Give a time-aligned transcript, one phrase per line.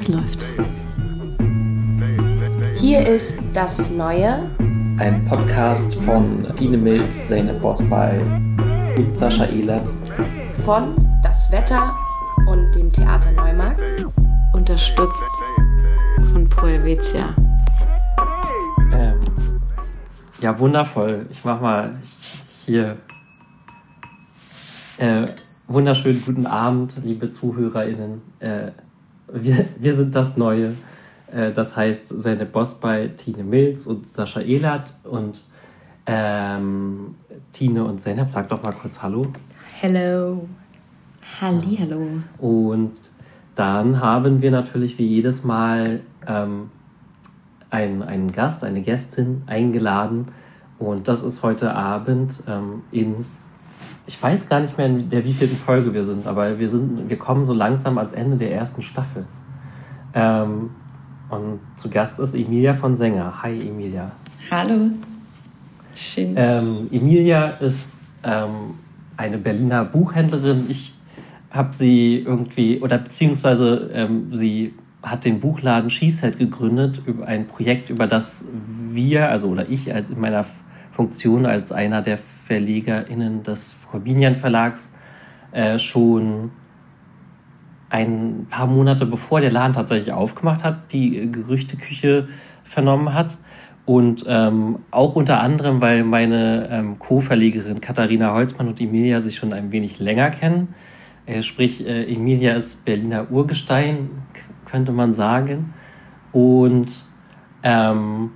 [0.00, 0.48] Es läuft.
[2.76, 4.48] Hier ist das Neue.
[4.98, 8.20] Ein Podcast von Dine Milz, Zeynep Bosbal
[8.96, 9.92] und Sascha Ehlert.
[10.52, 11.96] Von Das Wetter
[12.46, 14.06] und dem Theater Neumarkt.
[14.52, 15.24] Unterstützt
[16.32, 17.34] von Pro Helvetia.
[18.92, 19.16] Ähm,
[20.40, 21.26] ja, wundervoll.
[21.32, 21.96] Ich mach mal
[22.66, 22.98] hier.
[24.98, 25.26] Äh,
[25.66, 28.22] wunderschönen guten Abend, liebe ZuhörerInnen.
[28.38, 28.70] Äh,
[29.32, 30.74] wir, wir sind das Neue.
[31.32, 35.40] Äh, das heißt, seine Boss bei Tine Mills und Sascha Ehlert und
[36.06, 37.14] ähm,
[37.52, 39.26] Tine und Zeynep, sag doch mal kurz Hallo.
[39.80, 40.48] Hello.
[41.40, 42.06] Hallihallo.
[42.38, 42.92] Und
[43.54, 46.70] dann haben wir natürlich wie jedes Mal ähm,
[47.70, 50.28] einen, einen Gast, eine Gästin eingeladen.
[50.78, 53.26] Und das ist heute Abend ähm, in,
[54.08, 57.18] ich weiß gar nicht mehr, in der wievielten Folge wir sind, aber wir, sind, wir
[57.18, 59.26] kommen so langsam ans Ende der ersten Staffel.
[60.14, 60.70] Ähm,
[61.28, 63.42] und zu Gast ist Emilia von Sänger.
[63.42, 64.12] Hi Emilia.
[64.50, 64.90] Hallo.
[65.94, 66.32] Schön.
[66.36, 68.76] Ähm, Emilia ist ähm,
[69.18, 70.64] eine Berliner Buchhändlerin.
[70.70, 70.94] Ich
[71.50, 77.90] habe sie irgendwie, oder beziehungsweise ähm, sie hat den Buchladen Skiset gegründet, über ein Projekt,
[77.90, 78.46] über das
[78.90, 80.46] wir, also oder ich als in meiner
[80.92, 84.92] Funktion als einer der VerlegerInnen des Corbinian Verlags
[85.52, 86.50] äh, schon
[87.90, 92.28] ein paar Monate bevor der Laden tatsächlich aufgemacht hat, die Gerüchteküche
[92.64, 93.36] vernommen hat.
[93.86, 99.54] Und ähm, auch unter anderem, weil meine ähm, Co-Verlegerin Katharina Holzmann und Emilia sich schon
[99.54, 100.74] ein wenig länger kennen.
[101.24, 104.10] Äh, sprich, äh, Emilia ist Berliner Urgestein,
[104.66, 105.72] könnte man sagen.
[106.32, 106.88] Und
[107.62, 108.32] ähm,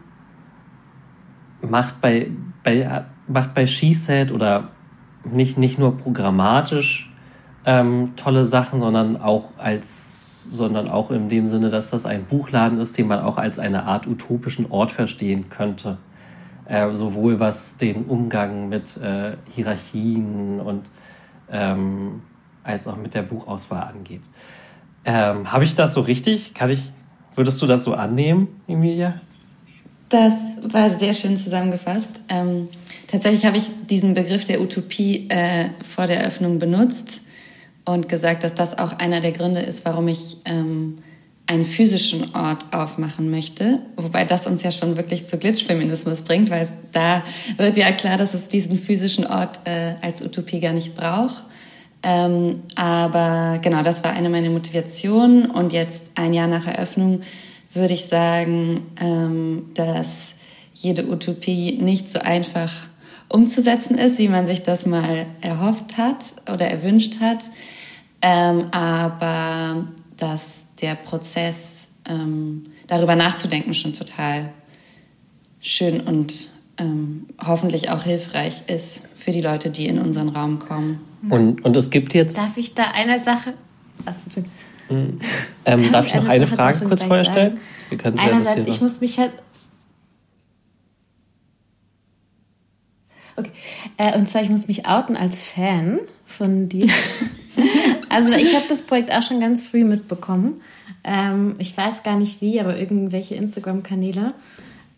[1.61, 2.28] macht bei,
[2.64, 4.70] bei, macht bei SheSet oder
[5.25, 7.12] nicht, nicht nur programmatisch
[7.65, 12.81] ähm, tolle Sachen, sondern auch als, sondern auch in dem Sinne, dass das ein Buchladen
[12.81, 15.98] ist, den man auch als eine Art utopischen Ort verstehen könnte.
[16.67, 20.84] Äh, sowohl was den Umgang mit äh, Hierarchien und
[21.50, 22.22] ähm,
[22.65, 24.22] als auch mit der Buchauswahl angeht.
[25.05, 26.55] Ähm, Habe ich das so richtig?
[26.55, 26.93] Kann ich,
[27.34, 29.15] würdest du das so annehmen, Emilia?
[30.09, 30.34] Das
[30.71, 32.21] war sehr schön zusammengefasst.
[32.28, 32.69] Ähm,
[33.12, 37.21] tatsächlich habe ich diesen Begriff der Utopie äh, vor der Eröffnung benutzt
[37.84, 40.97] und gesagt, dass das auch einer der Gründe ist, warum ich ähm,
[41.47, 43.81] einen physischen Ort aufmachen möchte.
[43.97, 47.23] Wobei das uns ja schon wirklich zu Glitchfeminismus bringt, weil da
[47.59, 51.44] wird ja klar, dass es diesen physischen Ort äh, als Utopie gar nicht braucht.
[52.03, 55.50] Ähm, aber genau, das war eine meiner Motivationen.
[55.50, 57.21] Und jetzt ein Jahr nach Eröffnung
[57.75, 60.34] würde ich sagen, ähm, dass
[60.75, 62.73] jede Utopie nicht so einfach
[63.32, 67.44] umzusetzen ist, wie man sich das mal erhofft hat oder erwünscht hat.
[68.20, 74.50] Ähm, aber dass der Prozess, ähm, darüber nachzudenken, schon total
[75.60, 76.48] schön und
[76.78, 81.00] ähm, hoffentlich auch hilfreich ist für die Leute, die in unseren Raum kommen.
[81.28, 82.38] Und, und es gibt jetzt.
[82.38, 83.54] Darf ich da eine Sache.
[84.04, 84.14] Ach,
[84.91, 85.19] ähm,
[85.64, 87.60] darf, darf ich noch eine, eine Frage kurz vorher stellen?
[88.16, 89.32] Einerseits, ich muss mich halt.
[93.37, 93.50] Okay.
[93.97, 96.88] Äh, und zwar, ich muss mich outen als Fan von dir.
[98.09, 100.60] also, ich habe das Projekt auch schon ganz früh mitbekommen.
[101.04, 104.34] Ähm, ich weiß gar nicht wie, aber irgendwelche Instagram-Kanäle.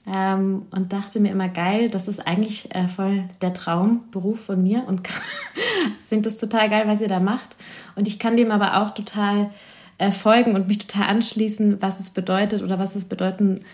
[0.07, 4.85] Ähm, und dachte mir immer geil, das ist eigentlich äh, voll der Traumberuf von mir
[4.87, 5.01] und
[6.07, 7.57] finde das total geil, was ihr da macht.
[7.97, 9.51] Und ich kann dem aber auch total
[9.97, 13.65] äh, folgen und mich total anschließen, was es bedeutet oder was es bedeuten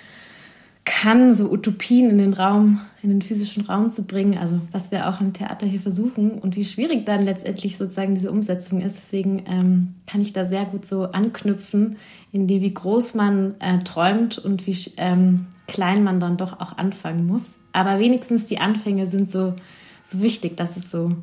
[0.85, 4.39] kann, so Utopien in den Raum, in den physischen Raum zu bringen.
[4.39, 8.31] Also was wir auch im Theater hier versuchen und wie schwierig dann letztendlich sozusagen diese
[8.31, 8.99] Umsetzung ist.
[9.03, 11.97] Deswegen ähm, kann ich da sehr gut so anknüpfen,
[12.33, 16.77] in die wie groß man äh, träumt und wie ähm, klein man dann doch auch
[16.79, 17.53] anfangen muss.
[17.73, 19.55] Aber wenigstens die Anfänge sind so,
[20.03, 21.15] so wichtig, dass es so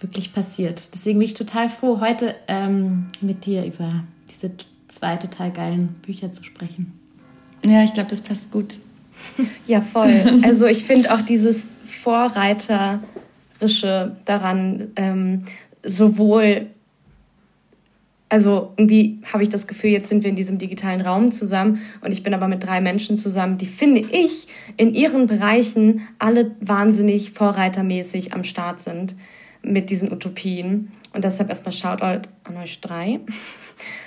[0.00, 0.94] wirklich passiert.
[0.94, 4.52] Deswegen bin ich total froh, heute ähm, mit dir über diese
[4.88, 6.92] zwei total geilen Bücher zu sprechen.
[7.64, 8.78] Ja, ich glaube, das passt gut.
[9.66, 10.40] Ja, voll.
[10.42, 13.00] Also ich finde auch dieses Vorreiterische
[14.24, 15.44] daran, ähm,
[15.84, 16.66] sowohl,
[18.28, 22.12] also irgendwie habe ich das Gefühl, jetzt sind wir in diesem digitalen Raum zusammen und
[22.12, 27.32] ich bin aber mit drei Menschen zusammen, die finde ich in ihren Bereichen alle wahnsinnig
[27.32, 29.14] vorreitermäßig am Start sind
[29.62, 30.92] mit diesen Utopien.
[31.12, 33.20] Und deshalb erstmal Shoutout an euch drei,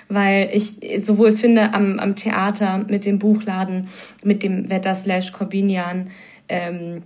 [0.10, 3.88] weil ich sowohl finde am, am Theater mit dem Buchladen,
[4.24, 6.10] mit dem Wetter slash Corbinian,
[6.48, 7.04] ähm,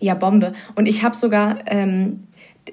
[0.00, 0.52] ja, Bombe.
[0.74, 2.24] Und ich habe sogar, ähm,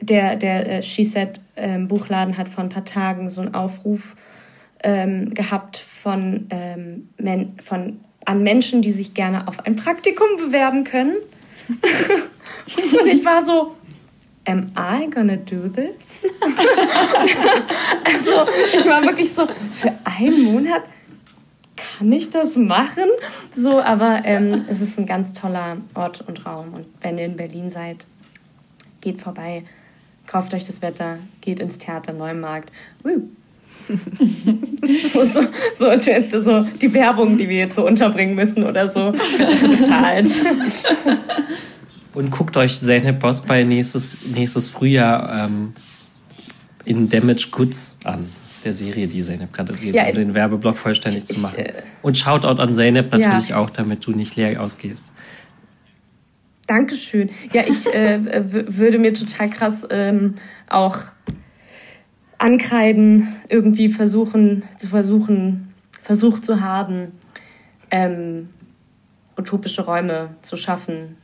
[0.02, 4.16] der, der äh, She Said ähm, Buchladen hat vor ein paar Tagen so einen Aufruf
[4.84, 10.84] ähm, gehabt von, ähm, men von, an Menschen, die sich gerne auf ein Praktikum bewerben
[10.84, 11.16] können.
[11.70, 13.76] und ich war so,
[14.46, 15.96] am I gonna do this?
[18.04, 20.84] also ich war wirklich so, für einen Monat
[21.76, 23.06] kann ich das machen?
[23.52, 26.74] So, aber ähm, es ist ein ganz toller Ort und Raum.
[26.74, 28.06] Und wenn ihr in Berlin seid,
[29.02, 29.64] geht vorbei,
[30.28, 32.72] kauft euch das Wetter, geht ins Theater Neumarkt.
[33.04, 33.22] Uh.
[35.14, 35.42] so,
[35.78, 40.30] so, so, die Werbung, die wir jetzt so unterbringen müssen oder so, bezahlt.
[42.14, 45.74] Und guckt euch Zeynep Boss bei nächstes, nächstes Frühjahr ähm,
[46.86, 48.30] in Damage Goods an
[48.64, 51.60] der Serie, die Zeynep gerade dreht, ja, um den Werbeblock vollständig ich, zu machen.
[51.60, 53.58] Ich, äh, Und Shoutout an Zeynep natürlich ja.
[53.58, 55.06] auch, damit du nicht leer ausgehst.
[56.68, 57.30] Dankeschön.
[57.52, 58.20] Ja, ich äh,
[58.52, 60.36] würde mir total krass ähm,
[60.70, 60.98] auch
[62.38, 67.12] ankreiden, irgendwie versuchen, zu versuchen, versucht zu haben,
[67.92, 68.50] ähm,
[69.38, 71.18] utopische Räume zu schaffen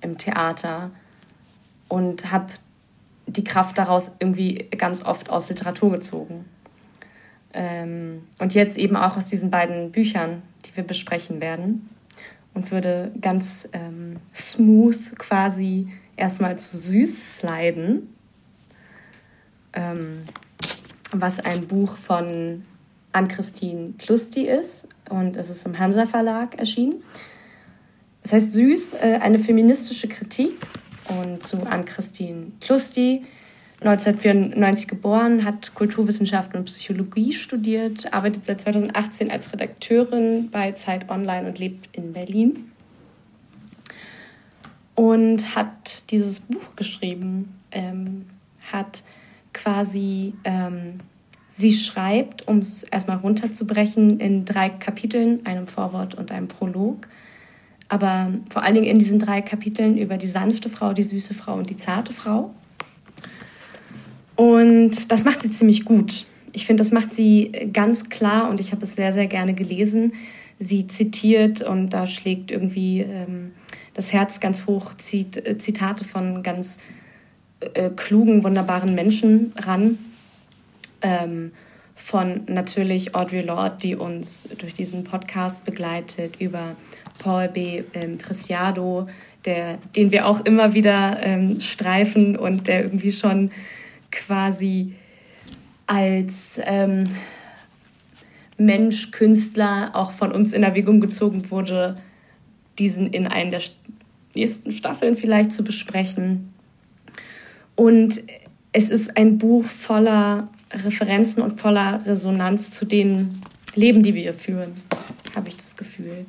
[0.00, 0.90] im Theater
[1.88, 2.52] und habe
[3.26, 6.44] die Kraft daraus irgendwie ganz oft aus Literatur gezogen.
[7.52, 11.88] Ähm, und jetzt eben auch aus diesen beiden Büchern, die wir besprechen werden.
[12.54, 18.14] Und würde ganz ähm, smooth quasi erstmal zu süß sliden.
[19.72, 20.22] Ähm,
[21.12, 22.64] was ein Buch von
[23.12, 24.88] Ann-Christine Klusti ist.
[25.08, 27.02] Und es ist im Hansa Verlag erschienen.
[28.26, 30.56] Das heißt Süß, äh, eine feministische Kritik.
[31.22, 33.22] Und zu Ann-Christine Klusti
[33.78, 41.46] 1994 geboren, hat Kulturwissenschaften und Psychologie studiert, arbeitet seit 2018 als Redakteurin bei Zeit Online
[41.46, 42.72] und lebt in Berlin.
[44.96, 48.26] Und hat dieses Buch geschrieben, ähm,
[48.72, 49.04] hat
[49.52, 50.94] quasi, ähm,
[51.48, 57.06] sie schreibt, um es erstmal runterzubrechen, in drei Kapiteln, einem Vorwort und einem Prolog.
[57.88, 61.54] Aber vor allen Dingen in diesen drei Kapiteln über die sanfte Frau, die süße Frau
[61.54, 62.52] und die zarte Frau.
[64.34, 66.26] Und das macht sie ziemlich gut.
[66.52, 70.12] Ich finde, das macht sie ganz klar und ich habe es sehr, sehr gerne gelesen.
[70.58, 73.52] Sie zitiert und da schlägt irgendwie ähm,
[73.94, 76.78] das Herz ganz hoch, zieht äh, Zitate von ganz
[77.60, 79.98] äh, klugen, wunderbaren Menschen ran.
[81.02, 81.52] Ähm,
[81.94, 86.76] von natürlich Audre Lorde, die uns durch diesen Podcast begleitet, über
[87.18, 87.82] Paul B.
[87.94, 89.08] Ähm, Preciado,
[89.44, 93.50] der, den wir auch immer wieder ähm, streifen und der irgendwie schon
[94.10, 94.94] quasi
[95.86, 97.04] als ähm,
[98.58, 101.96] Mensch, Künstler auch von uns in Erwägung gezogen wurde,
[102.78, 103.62] diesen in einer der
[104.34, 106.52] nächsten Staffeln vielleicht zu besprechen.
[107.74, 108.22] Und
[108.72, 113.40] es ist ein Buch voller Referenzen und voller Resonanz zu den
[113.74, 114.74] Leben, die wir hier führen,
[115.34, 116.26] habe ich das Gefühl.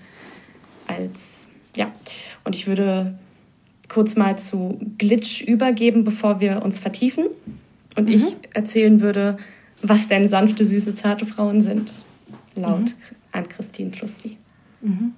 [0.88, 1.92] Als, ja,
[2.44, 3.18] und ich würde
[3.90, 7.26] kurz mal zu Glitch übergeben, bevor wir uns vertiefen
[7.96, 8.14] und mhm.
[8.14, 8.24] ich
[8.54, 9.38] erzählen würde,
[9.82, 11.92] was denn sanfte, süße, zarte Frauen sind,
[12.56, 12.94] laut mhm.
[13.32, 14.38] an Christine Klusti.
[14.82, 15.14] Mhm.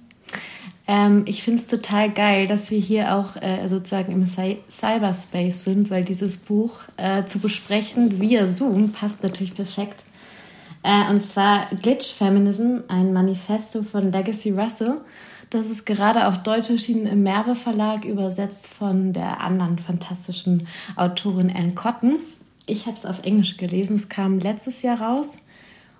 [0.86, 5.64] Ähm, ich finde es total geil, dass wir hier auch äh, sozusagen im Cy Cyberspace
[5.64, 10.04] sind, weil dieses Buch äh, zu besprechen via Zoom passt natürlich perfekt.
[10.82, 15.00] Äh, und zwar Glitch Feminism, ein Manifesto von Legacy Russell.
[15.50, 21.50] Das ist gerade auf Deutsch erschienen im Merve Verlag, übersetzt von der anderen fantastischen Autorin
[21.54, 22.20] Anne Cotton
[22.70, 23.96] ich habe es auf Englisch gelesen.
[23.96, 25.36] Es kam letztes Jahr raus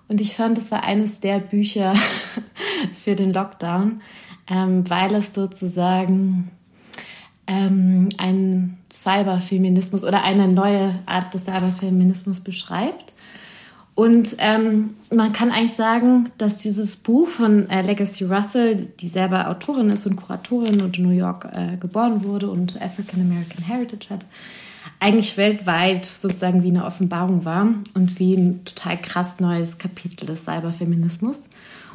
[0.09, 1.95] und ich fand, es war eines der Bücher
[2.93, 4.01] für den Lockdown,
[4.49, 6.51] ähm, weil es sozusagen
[7.47, 13.15] ähm, einen Cyberfeminismus oder eine neue Art des Cyberfeminismus beschreibt.
[14.01, 19.51] Und ähm, man kann eigentlich sagen, dass dieses Buch von äh, Legacy Russell, die selber
[19.51, 24.09] Autorin ist und Kuratorin und in New York äh, geboren wurde und African American Heritage
[24.09, 24.25] hat,
[25.01, 30.47] eigentlich weltweit sozusagen wie eine Offenbarung war und wie ein total krass neues Kapitel des
[30.47, 31.37] Cyberfeminismus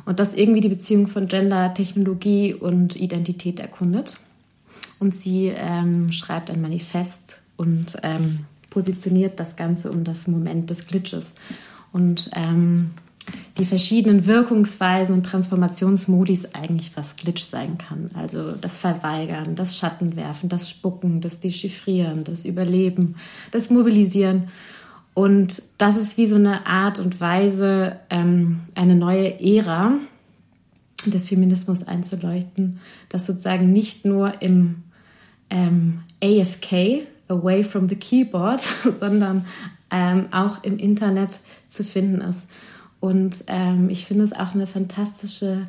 [0.05, 4.17] und das irgendwie die Beziehung von Gender, Technologie und Identität erkundet.
[4.99, 10.85] Und sie ähm, schreibt ein Manifest und ähm, positioniert das Ganze um das Moment des
[10.85, 11.31] Glitches.
[11.95, 12.91] Und ähm,
[13.57, 18.09] die verschiedenen Wirkungsweisen und Transformationsmodis eigentlich was Glitch sein kann.
[18.15, 23.15] Also das Verweigern, das Schattenwerfen, das Spucken, das Dechiffrieren, das Überleben,
[23.51, 24.49] das Mobilisieren.
[25.13, 29.93] Und das ist wie so eine Art und Weise, ähm, eine neue Ära
[31.05, 34.83] des Feminismus einzuleuchten, das sozusagen nicht nur im
[35.49, 38.59] ähm, AFK, away from the keyboard,
[38.99, 39.45] sondern
[39.95, 42.47] ähm, auch im Internet zu finden ist.
[42.99, 45.67] Und ähm, ich finde es auch eine fantastische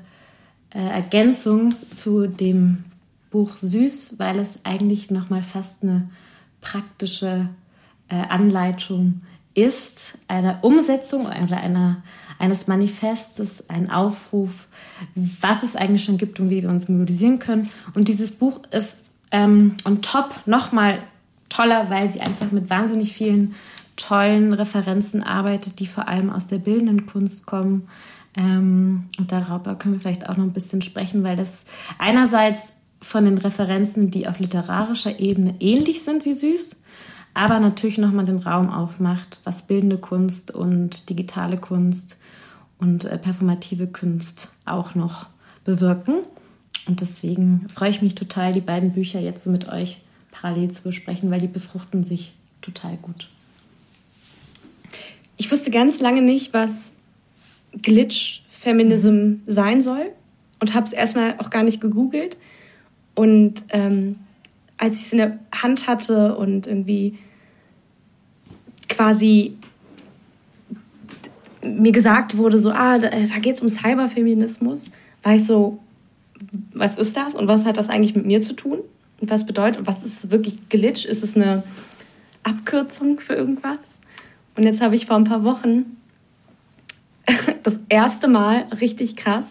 [0.75, 2.85] äh, Ergänzung zu dem
[3.31, 6.11] Buch Süß, weil es eigentlich nochmal fast eine
[6.61, 7.49] praktische
[8.09, 9.21] äh, Anleitung
[9.55, 12.03] ist, eine Umsetzung oder einer,
[12.41, 14.67] eines Manifestes, ein Aufruf,
[15.15, 17.71] was es eigentlich schon gibt und wie wir uns mobilisieren können.
[17.95, 18.97] Und dieses Buch ist
[19.31, 20.99] ähm, on top nochmal
[21.49, 23.55] toller, weil sie einfach mit wahnsinnig vielen
[23.97, 27.89] tollen Referenzen arbeitet, die vor allem aus der bildenden Kunst kommen.
[28.37, 31.65] Ähm, und darüber können wir vielleicht auch noch ein bisschen sprechen, weil das
[31.99, 36.77] einerseits von den Referenzen, die auf literarischer Ebene ähnlich sind wie Süß,
[37.35, 42.17] aber natürlich nochmal den Raum aufmacht, was bildende Kunst und digitale Kunst
[42.79, 45.27] und äh, performative Kunst auch noch
[45.65, 46.21] bewirken.
[46.87, 50.01] Und deswegen freue ich mich total, die beiden Bücher jetzt so mit euch
[50.31, 53.29] parallel zu besprechen, weil die befruchten sich total gut.
[55.37, 56.93] Ich wusste ganz lange nicht, was
[57.83, 60.11] Glitch-Feminism sein soll
[60.61, 62.37] und habe es erstmal auch gar nicht gegoogelt.
[63.15, 64.17] Und ähm,
[64.79, 67.19] als ich es in der Hand hatte und irgendwie
[68.89, 69.57] quasi
[71.63, 74.91] mir gesagt wurde, so, ah, da, da geht es um Cyberfeminismus,
[75.23, 75.81] war ich so,
[76.73, 78.79] was ist das und was hat das eigentlich mit mir zu tun?
[79.21, 81.07] Und was bedeutet, was ist wirklich Glitch?
[81.07, 81.63] Ist es eine
[82.43, 83.79] Abkürzung für irgendwas?
[84.57, 85.97] Und jetzt habe ich vor ein paar Wochen
[87.63, 89.45] das erste Mal richtig krass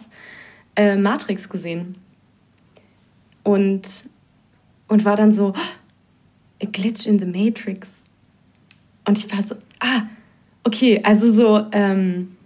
[0.74, 1.96] äh, Matrix gesehen.
[3.42, 3.88] Und,
[4.88, 5.54] und war dann so,
[6.62, 7.88] a glitch in the Matrix.
[9.04, 10.02] Und ich war so, ah,
[10.64, 12.36] okay, also so, ähm,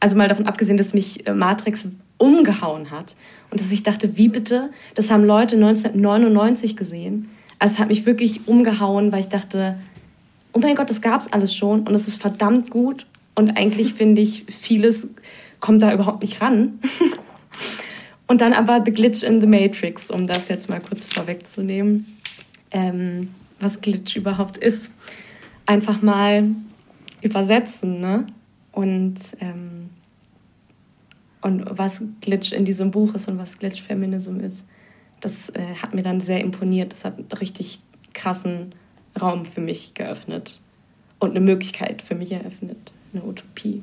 [0.00, 1.88] also mal davon abgesehen, dass mich äh, Matrix
[2.18, 3.16] umgehauen hat
[3.50, 4.70] und dass ich dachte, wie bitte?
[4.94, 7.30] Das haben Leute 1999 gesehen.
[7.58, 9.78] Also es hat mich wirklich umgehauen, weil ich dachte,
[10.52, 13.06] oh mein Gott, das gab es alles schon und es ist verdammt gut.
[13.34, 15.08] Und eigentlich finde ich, vieles
[15.60, 16.80] kommt da überhaupt nicht ran.
[18.26, 22.18] und dann aber The Glitch in the Matrix, um das jetzt mal kurz vorwegzunehmen,
[22.70, 23.28] ähm,
[23.60, 24.90] was Glitch überhaupt ist.
[25.66, 26.50] Einfach mal
[27.22, 28.26] übersetzen, ne?
[28.72, 29.90] Und, ähm,
[31.40, 34.64] und was Glitch in diesem Buch ist und was Glitch Feminism ist,
[35.20, 36.92] das äh, hat mir dann sehr imponiert.
[36.92, 37.80] Das hat richtig
[38.12, 38.74] krassen
[39.20, 40.60] Raum für mich geöffnet
[41.18, 43.82] und eine Möglichkeit für mich eröffnet, eine Utopie.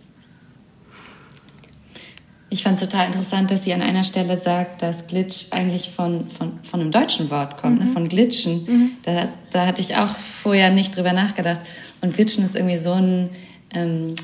[2.52, 6.30] Ich fand es total interessant, dass sie an einer Stelle sagt, dass Glitch eigentlich von,
[6.30, 7.82] von, von einem deutschen Wort kommt, ne?
[7.82, 7.88] mhm.
[7.88, 7.94] ne?
[7.94, 8.66] von Glitschen.
[8.66, 8.92] Mhm.
[9.04, 11.62] Da, da hatte ich auch vorher nicht drüber nachgedacht.
[12.02, 13.30] Und Glitschen ist irgendwie so ein
[13.72, 14.16] ähm,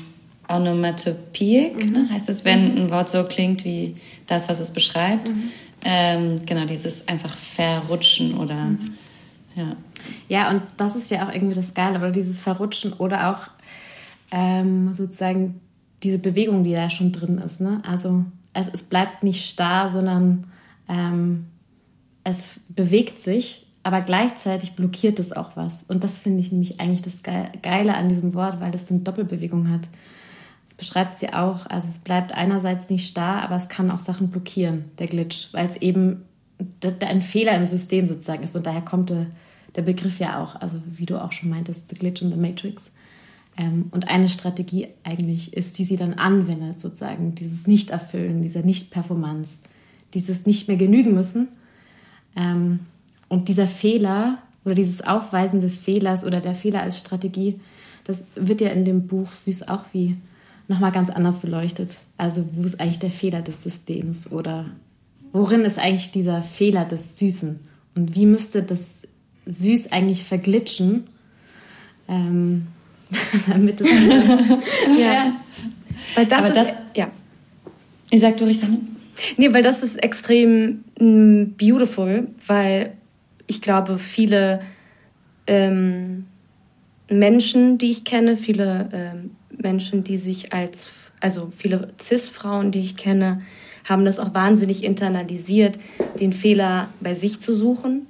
[0.48, 1.92] Onomatopoeik, mhm.
[1.92, 2.08] ne?
[2.10, 2.80] heißt es, wenn mhm.
[2.82, 3.94] ein Wort so klingt wie
[4.26, 5.30] das, was es beschreibt.
[5.30, 5.50] Mhm.
[5.84, 8.94] Ähm, genau, dieses einfach verrutschen oder mhm.
[9.54, 9.76] ja.
[10.28, 13.48] Ja, und das ist ja auch irgendwie das Geile, oder dieses Verrutschen oder auch
[14.30, 15.60] ähm, sozusagen
[16.02, 17.60] diese Bewegung, die da schon drin ist.
[17.60, 17.82] Ne?
[17.86, 20.44] Also es, es bleibt nicht starr, sondern
[20.88, 21.46] ähm,
[22.24, 25.84] es bewegt sich, aber gleichzeitig blockiert es auch was.
[25.86, 29.70] Und das finde ich nämlich eigentlich das Geile an diesem Wort, weil es eine Doppelbewegung
[29.70, 29.82] hat.
[30.66, 31.66] Das beschreibt sie auch.
[31.66, 35.66] Also es bleibt einerseits nicht starr, aber es kann auch Sachen blockieren, der Glitch, weil
[35.66, 36.24] es eben
[37.00, 38.56] ein Fehler im System sozusagen ist.
[38.56, 39.26] Und daher kommt der,
[39.76, 42.90] der Begriff ja auch, also wie du auch schon meintest, The Glitch in the Matrix.
[43.56, 49.60] Ähm, und eine Strategie eigentlich ist, die sie dann anwendet, sozusagen, dieses Nicht-Erfüllen, dieser Nicht-Performance,
[50.14, 51.48] dieses nicht mehr genügen müssen.
[52.34, 52.80] Ähm,
[53.28, 57.60] und dieser Fehler oder dieses Aufweisen des Fehlers oder der Fehler als Strategie,
[58.04, 60.16] das wird ja in dem Buch Süß auch wie
[60.68, 61.98] nochmal ganz anders beleuchtet.
[62.16, 64.66] Also wo ist eigentlich der Fehler des Systems oder
[65.32, 67.60] worin ist eigentlich dieser Fehler des Süßen
[67.94, 68.95] und wie müsste das
[69.46, 71.06] Süß eigentlich verglitschen,
[72.08, 72.66] ähm,
[73.48, 73.88] damit es.
[74.98, 75.40] ja.
[76.14, 76.56] Weil das Aber ist.
[76.56, 77.10] Das, ja.
[78.10, 78.70] Ihr sagt du, Richard?
[79.36, 82.92] Nee, weil das ist extrem mm, beautiful, weil
[83.46, 84.60] ich glaube, viele
[85.46, 86.26] ähm,
[87.08, 92.96] Menschen, die ich kenne, viele ähm, Menschen, die sich als, also viele CIS-Frauen, die ich
[92.96, 93.42] kenne,
[93.84, 95.78] haben das auch wahnsinnig internalisiert,
[96.18, 98.06] den Fehler bei sich zu suchen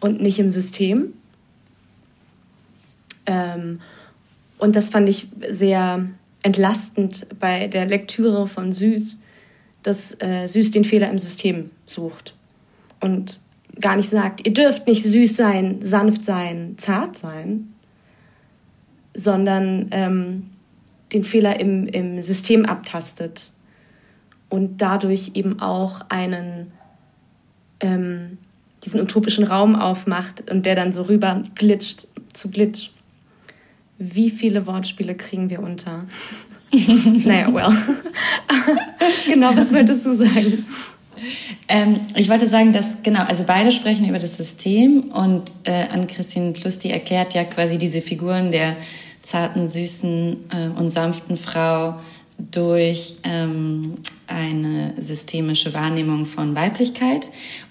[0.00, 1.14] und nicht im System.
[3.26, 3.80] Ähm,
[4.58, 6.06] und das fand ich sehr
[6.42, 9.16] entlastend bei der Lektüre von Süß,
[9.82, 12.34] dass äh, Süß den Fehler im System sucht
[13.00, 13.40] und
[13.80, 17.74] gar nicht sagt, ihr dürft nicht süß sein, sanft sein, zart sein,
[19.14, 20.50] sondern ähm,
[21.12, 23.52] den Fehler im, im System abtastet
[24.48, 26.72] und dadurch eben auch einen
[27.80, 28.38] ähm,
[28.84, 32.90] diesen utopischen Raum aufmacht und der dann so rüber glitscht zu Glitch.
[33.98, 36.06] Wie viele Wortspiele kriegen wir unter?
[36.72, 37.76] naja, well.
[39.26, 40.64] genau, was wolltest du sagen?
[41.68, 46.52] Ähm, ich wollte sagen, dass genau, also beide sprechen über das System und äh, Ann-Christine
[46.52, 48.76] Klusti erklärt ja quasi diese Figuren der
[49.22, 51.96] zarten, süßen äh, und sanften Frau
[52.38, 53.96] durch ähm,
[54.26, 57.30] eine systemische Wahrnehmung von Weiblichkeit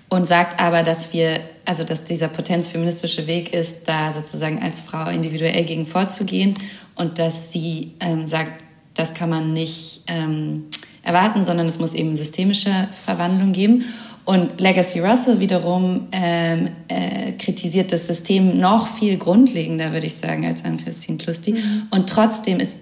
[0.10, 5.10] und sagt aber, dass wir, also dass dieser potenzfeministische Weg ist, da sozusagen als Frau
[5.10, 6.56] individuell gegen vorzugehen
[6.96, 8.64] und dass sie ähm, sagt,
[8.96, 10.66] das kann man nicht ähm,
[11.04, 13.86] erwarten, sondern es muss eben systemische Verwandlung geben.
[14.26, 20.46] Und Legacy Russell wiederum ähm, äh, kritisiert das System noch viel grundlegender, würde ich sagen,
[20.46, 21.54] als Anne-Christine Klusti.
[21.54, 21.88] Mhm.
[21.90, 22.76] Und trotzdem ist,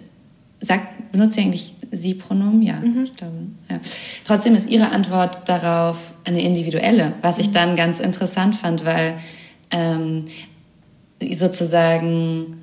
[0.60, 2.62] sagt, benutzt sie eigentlich Sie-Pronomen?
[2.62, 3.04] Ja, mhm.
[3.04, 3.34] ich glaube.
[3.70, 3.80] Ja.
[4.26, 7.54] Trotzdem ist ihre Antwort darauf eine individuelle, was ich mhm.
[7.54, 9.18] dann ganz interessant fand, weil
[9.72, 10.26] ähm,
[11.34, 12.58] sozusagen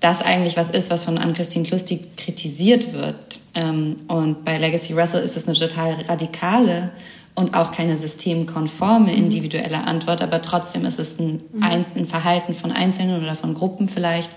[0.00, 3.40] das eigentlich was ist, was von Anne-Christine Klusti kritisiert wird.
[3.54, 6.90] Ähm, und bei Legacy Russell ist es eine total radikale
[7.34, 9.16] und auch keine systemkonforme mhm.
[9.16, 11.84] individuelle Antwort, aber trotzdem ist es ein, mhm.
[11.94, 14.30] ein Verhalten von Einzelnen oder von Gruppen vielleicht,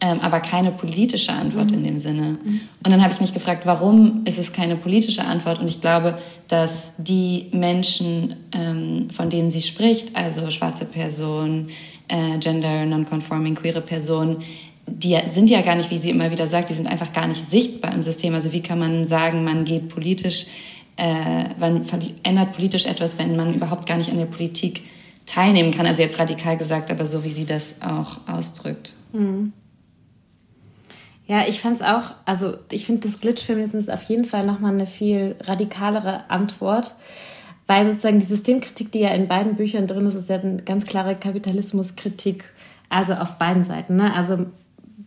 [0.00, 1.78] ähm, aber keine politische Antwort mhm.
[1.78, 2.38] in dem Sinne.
[2.42, 2.60] Mhm.
[2.84, 5.58] Und dann habe ich mich gefragt, warum ist es keine politische Antwort?
[5.58, 11.68] Und ich glaube, dass die Menschen, ähm, von denen sie spricht, also schwarze Personen,
[12.08, 14.38] äh, gender non-conforming queere Personen,
[14.86, 17.50] die sind ja gar nicht, wie sie immer wieder sagt, die sind einfach gar nicht
[17.50, 18.34] sichtbar im System.
[18.34, 20.46] Also wie kann man sagen, man geht politisch,
[20.96, 21.84] äh, man
[22.22, 24.82] ändert politisch etwas, wenn man überhaupt gar nicht an der Politik
[25.26, 25.86] teilnehmen kann.
[25.86, 28.94] Also jetzt radikal gesagt, aber so wie sie das auch ausdrückt.
[29.12, 29.52] Mhm.
[31.30, 34.88] Ja, ich fand es auch, also ich finde das Glitch-Feminismus auf jeden Fall nochmal eine
[34.88, 36.96] viel radikalere Antwort,
[37.68, 40.86] weil sozusagen die Systemkritik, die ja in beiden Büchern drin ist, ist ja eine ganz
[40.86, 42.50] klare Kapitalismuskritik,
[42.88, 43.94] also auf beiden Seiten.
[43.94, 44.12] Ne?
[44.12, 44.46] Also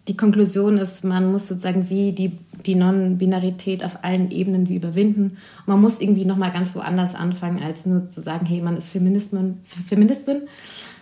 [0.08, 5.36] die Konklusion ist, man muss sozusagen wie die, die Non-Binarität auf allen Ebenen wie überwinden.
[5.66, 10.44] Man muss irgendwie nochmal ganz woanders anfangen, als nur zu sagen, hey, man ist Feministin.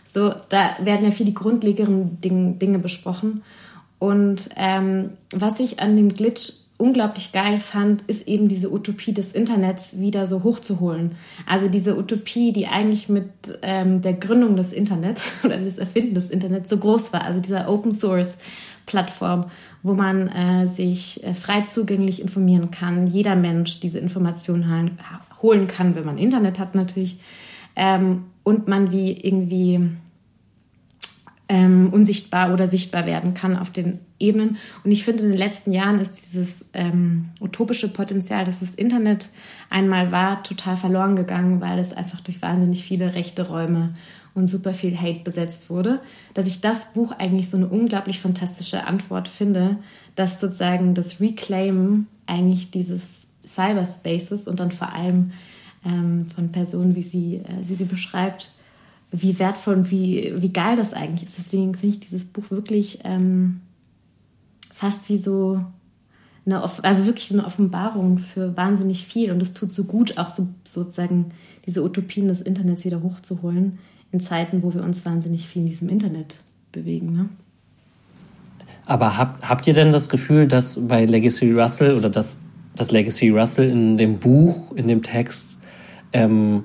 [0.03, 3.43] So, da werden ja viel die grundlegenden Dinge besprochen.
[4.01, 9.31] Und ähm, was ich an dem Glitch unglaublich geil fand, ist eben diese Utopie des
[9.31, 11.11] Internets wieder so hochzuholen.
[11.45, 13.29] Also diese Utopie, die eigentlich mit
[13.61, 17.25] ähm, der Gründung des Internets oder des Erfinden des Internets so groß war.
[17.25, 18.37] Also dieser Open Source
[18.87, 19.51] Plattform,
[19.83, 24.97] wo man äh, sich äh, frei zugänglich informieren kann, jeder Mensch diese Informationen
[25.43, 27.19] holen kann, wenn man Internet hat natürlich,
[27.75, 29.91] ähm, und man wie irgendwie
[31.51, 34.55] ähm, unsichtbar oder sichtbar werden kann auf den Ebenen.
[34.85, 39.27] Und ich finde, in den letzten Jahren ist dieses ähm, utopische Potenzial, dass das Internet
[39.69, 43.95] einmal war, total verloren gegangen, weil es einfach durch wahnsinnig viele rechte Räume
[44.33, 45.99] und super viel Hate besetzt wurde,
[46.33, 49.75] dass ich das Buch eigentlich so eine unglaublich fantastische Antwort finde,
[50.15, 55.33] dass sozusagen das Reclaim eigentlich dieses Cyberspaces und dann vor allem
[55.85, 58.53] ähm, von Personen, wie sie, äh, sie sie beschreibt,
[59.11, 61.37] wie wertvoll und wie, wie geil das eigentlich ist.
[61.37, 63.61] Deswegen finde ich dieses Buch wirklich ähm,
[64.73, 65.61] fast wie so
[66.45, 70.47] eine, also wirklich eine Offenbarung für wahnsinnig viel und es tut so gut, auch so,
[70.63, 71.31] sozusagen
[71.65, 73.79] diese Utopien des Internets wieder hochzuholen
[74.11, 77.13] in Zeiten, wo wir uns wahnsinnig viel in diesem Internet bewegen.
[77.13, 77.29] Ne?
[78.85, 82.39] Aber habt, habt ihr denn das Gefühl, dass bei Legacy Russell oder dass
[82.75, 85.57] das Legacy Russell in dem Buch, in dem Text
[86.13, 86.63] ähm,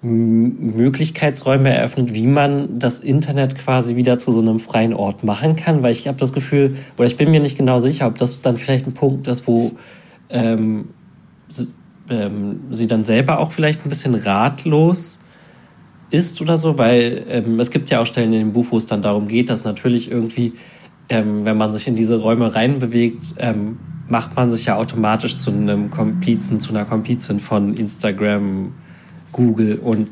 [0.00, 5.82] Möglichkeitsräume eröffnet, wie man das Internet quasi wieder zu so einem freien Ort machen kann?
[5.82, 8.56] Weil ich habe das Gefühl, oder ich bin mir nicht genau sicher, ob das dann
[8.58, 9.72] vielleicht ein Punkt ist, wo
[10.30, 10.90] ähm,
[11.48, 11.66] sie,
[12.10, 15.18] ähm, sie dann selber auch vielleicht ein bisschen ratlos
[16.10, 18.86] ist oder so, weil ähm, es gibt ja auch Stellen in dem Buch, wo es
[18.86, 20.52] dann darum geht, dass natürlich irgendwie,
[21.08, 25.50] ähm, wenn man sich in diese Räume reinbewegt, ähm, macht man sich ja automatisch zu
[25.50, 28.72] einem Komplizen, zu einer Komplizin von Instagram,
[29.32, 30.08] Google und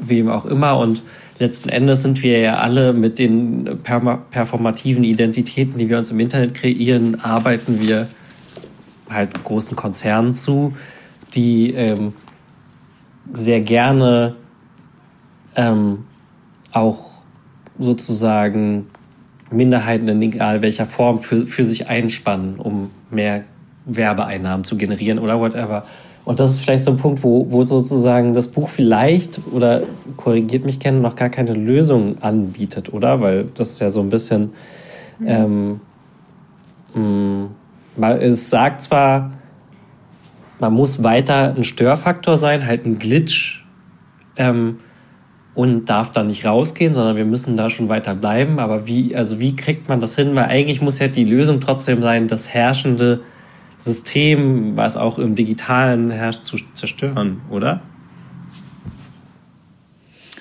[0.00, 0.78] wem auch immer.
[0.78, 1.02] Und
[1.38, 6.54] letzten Endes sind wir ja alle mit den performativen Identitäten, die wir uns im Internet
[6.54, 8.08] kreieren, arbeiten wir
[9.08, 10.74] halt großen Konzernen zu,
[11.34, 12.12] die ähm,
[13.32, 14.36] sehr gerne
[15.56, 16.04] ähm,
[16.72, 17.10] auch
[17.78, 18.86] sozusagen
[19.50, 23.44] Minderheiten in egal welcher Form für, für sich einspannen, um mehr
[23.86, 25.84] Werbeeinnahmen zu generieren oder whatever.
[26.30, 29.82] Und das ist vielleicht so ein Punkt, wo, wo sozusagen das Buch vielleicht, oder
[30.16, 33.20] korrigiert mich gerne, noch gar keine Lösung anbietet, oder?
[33.20, 34.52] Weil das ist ja so ein bisschen,
[35.18, 35.26] mhm.
[35.26, 35.80] ähm,
[36.94, 39.32] mh, mm, es sagt zwar,
[40.60, 43.66] man muss weiter ein Störfaktor sein, halt ein Glitch,
[44.36, 44.76] ähm,
[45.56, 48.60] und darf da nicht rausgehen, sondern wir müssen da schon weiter bleiben.
[48.60, 50.36] Aber wie, also wie kriegt man das hin?
[50.36, 53.22] Weil eigentlich muss ja die Lösung trotzdem sein, das herrschende
[53.80, 57.82] System, was auch im Digitalen herrscht, zu zerstören, oder?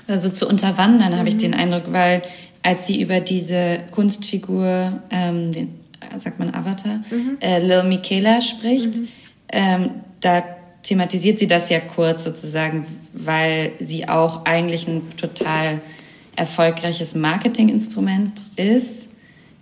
[0.08, 1.18] Also zu unterwandern, mhm.
[1.18, 2.22] habe ich den Eindruck, weil
[2.64, 5.80] als sie über diese Kunstfigur, ähm, den,
[6.18, 7.38] sagt man Avatar, mhm.
[7.40, 9.08] äh, Lil Michaela spricht, mhm.
[9.50, 10.44] ähm, da
[10.84, 15.82] thematisiert sie das ja kurz sozusagen, weil sie auch eigentlich ein total
[16.36, 19.10] erfolgreiches Marketinginstrument ist.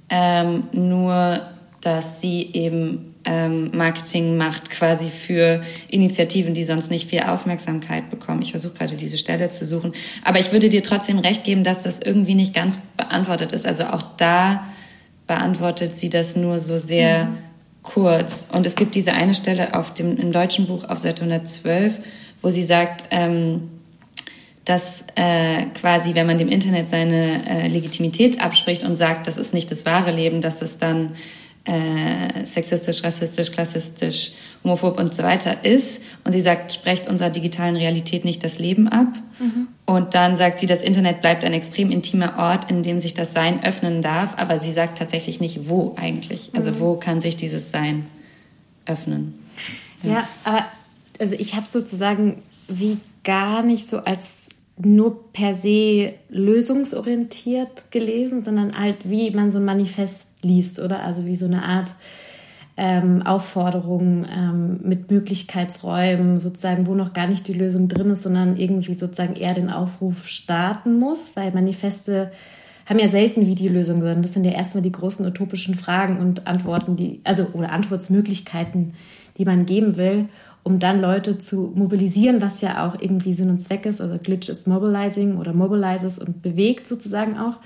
[0.10, 1.42] Ähm, nur,
[1.82, 8.42] dass sie eben ähm, Marketing macht quasi für Initiativen, die sonst nicht viel Aufmerksamkeit bekommen.
[8.42, 9.92] Ich versuche gerade diese Stelle zu suchen.
[10.24, 13.66] Aber ich würde dir trotzdem recht geben, dass das irgendwie nicht ganz beantwortet ist.
[13.66, 14.66] Also auch da
[15.28, 17.38] beantwortet sie das nur so sehr mhm.
[17.84, 18.48] kurz.
[18.52, 22.00] Und es gibt diese eine Stelle auf dem, im deutschen Buch auf Seite 112,
[22.42, 23.70] wo sie sagt, ähm,
[24.64, 29.54] dass äh, quasi, wenn man dem Internet seine äh, Legitimität abspricht und sagt, das ist
[29.54, 31.14] nicht das wahre Leben, dass es dann
[31.68, 34.32] äh, sexistisch, rassistisch, klassistisch,
[34.64, 36.02] homophob und so weiter ist.
[36.24, 39.08] Und sie sagt, sprecht unserer digitalen Realität nicht das Leben ab.
[39.40, 39.68] Mhm.
[39.86, 43.34] Und dann sagt sie, das Internet bleibt ein extrem intimer Ort, in dem sich das
[43.34, 44.36] Sein öffnen darf.
[44.38, 46.52] Aber sie sagt tatsächlich nicht, wo eigentlich.
[46.56, 46.80] Also mhm.
[46.80, 48.06] wo kann sich dieses Sein
[48.86, 49.38] öffnen.
[50.04, 50.66] Ja, ja aber
[51.20, 54.37] also ich habe sozusagen wie gar nicht so als
[54.78, 61.04] nur per se lösungsorientiert gelesen, sondern halt wie man so ein Manifest liest, oder?
[61.04, 61.94] Also wie so eine Art
[62.78, 68.56] ähm, Aufforderung ähm, mit Möglichkeitsräumen, sozusagen, wo noch gar nicht die Lösung drin ist, sondern
[68.56, 72.32] irgendwie sozusagen eher den Aufruf starten muss, weil Manifeste
[72.86, 76.20] haben ja selten wie die Lösung, sondern das sind ja erstmal die großen utopischen Fragen
[76.20, 78.94] und Antworten, die, also oder Antwortmöglichkeiten,
[79.38, 80.30] die man geben will
[80.68, 84.02] um dann Leute zu mobilisieren, was ja auch irgendwie Sinn und Zweck ist.
[84.02, 87.60] Also Glitch ist Mobilizing oder Mobilizes und bewegt sozusagen auch.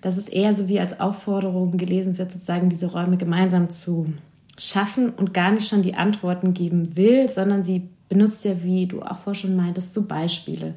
[0.00, 4.12] Dass es eher so wie als Aufforderung gelesen wird, sozusagen diese Räume gemeinsam zu
[4.56, 9.02] schaffen und gar nicht schon die Antworten geben will, sondern sie benutzt ja, wie du
[9.02, 10.74] auch vorher schon meintest, so Beispiele.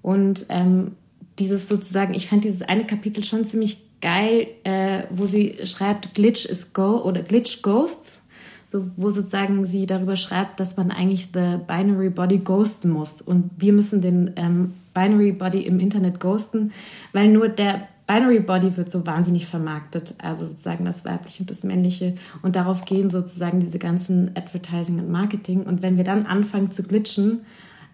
[0.00, 0.92] Und ähm,
[1.38, 6.46] dieses sozusagen, ich fand dieses eine Kapitel schon ziemlich geil, äh, wo sie schreibt, Glitch
[6.46, 8.22] is Go oder Glitch Ghosts
[8.68, 13.20] so, wo sozusagen sie darüber schreibt, dass man eigentlich the binary body ghosten muss.
[13.20, 16.72] Und wir müssen den ähm, binary body im Internet ghosten,
[17.12, 21.64] weil nur der Binary Body wird so wahnsinnig vermarktet, also sozusagen das weibliche und das
[21.64, 22.14] männliche.
[22.40, 25.64] Und darauf gehen sozusagen diese ganzen Advertising und Marketing.
[25.64, 27.40] Und wenn wir dann anfangen zu glitchen,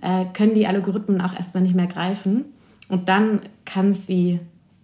[0.02, 2.44] äh, können die Algorithmen auch erstmal nicht mehr greifen.
[2.88, 4.40] Und dann kann es wie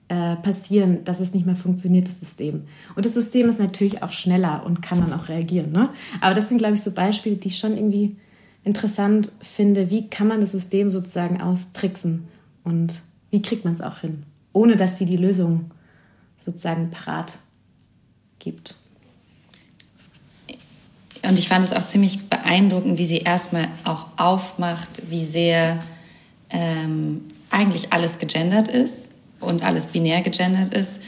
[0.08, 2.64] äh, passieren, dass es nicht mehr funktioniert, das System.
[2.94, 5.70] Und das System ist natürlich auch schneller und kann dann auch reagieren.
[5.70, 5.90] Ne?
[6.20, 8.16] Aber das sind, glaube ich, so Beispiele, die ich schon irgendwie
[8.64, 9.90] interessant finde.
[9.90, 12.26] Wie kann man das System sozusagen austricksen
[12.64, 14.22] und wie kriegt man es auch hin,
[14.54, 15.70] ohne dass die die Lösung
[16.42, 17.38] sozusagen parat
[18.38, 18.76] gibt.
[21.22, 25.82] Und ich fand es auch ziemlich beeindruckend, wie sie erstmal auch aufmacht, wie sehr
[26.48, 31.00] ähm, eigentlich alles gegendert ist und alles binär gegendert ist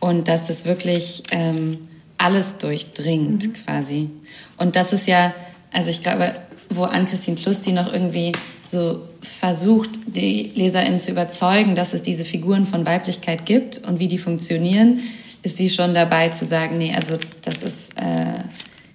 [0.00, 3.52] und dass es wirklich ähm, alles durchdringt mhm.
[3.54, 4.10] quasi.
[4.56, 5.34] Und das ist ja,
[5.72, 6.34] also ich glaube,
[6.70, 12.66] wo Ann-Christine Klusti noch irgendwie so versucht, die LeserInnen zu überzeugen, dass es diese Figuren
[12.66, 15.00] von Weiblichkeit gibt und wie die funktionieren,
[15.42, 18.42] ist sie schon dabei zu sagen, nee, also das ist äh,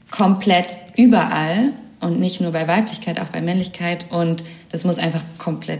[0.09, 5.79] komplett überall und nicht nur bei Weiblichkeit, auch bei Männlichkeit und das muss einfach komplett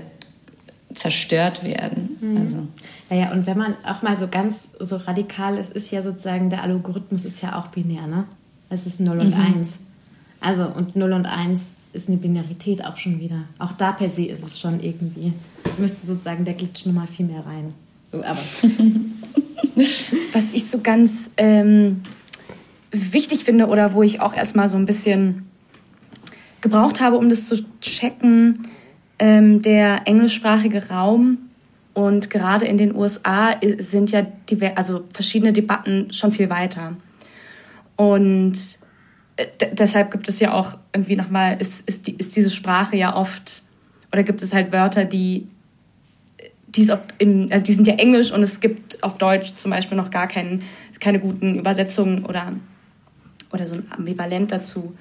[0.93, 2.17] zerstört werden.
[2.21, 2.37] Mhm.
[2.37, 2.57] Also.
[3.09, 6.49] Ja, ja, und wenn man auch mal so ganz so radikal ist, ist ja sozusagen
[6.49, 8.25] der Algorithmus ist ja auch binär, ne?
[8.69, 9.55] Es ist 0 und mhm.
[9.57, 9.79] 1.
[10.39, 13.43] Also, und 0 und 1 ist eine Binarität auch schon wieder.
[13.59, 15.33] Auch da per se ist es schon irgendwie,
[15.77, 17.73] müsste sozusagen der Glitch nochmal viel mehr rein.
[18.09, 18.39] So, aber.
[20.33, 22.01] Was ich so ganz ähm,
[22.91, 25.47] wichtig finde oder wo ich auch erstmal so ein bisschen
[26.59, 28.67] gebraucht habe, um das zu checken,
[29.21, 31.37] ähm, der englischsprachige Raum
[31.93, 36.97] und gerade in den USA sind ja die, also verschiedene Debatten schon viel weiter.
[37.95, 38.79] Und
[39.35, 43.15] äh, deshalb gibt es ja auch irgendwie nochmal, ist, ist, die, ist diese Sprache ja
[43.15, 43.61] oft,
[44.11, 45.47] oder gibt es halt Wörter, die,
[46.69, 49.69] die, ist oft in, also die sind ja Englisch und es gibt auf Deutsch zum
[49.69, 50.63] Beispiel noch gar kein,
[50.99, 52.53] keine guten Übersetzungen oder,
[53.53, 54.95] oder so ein Ambivalent dazu.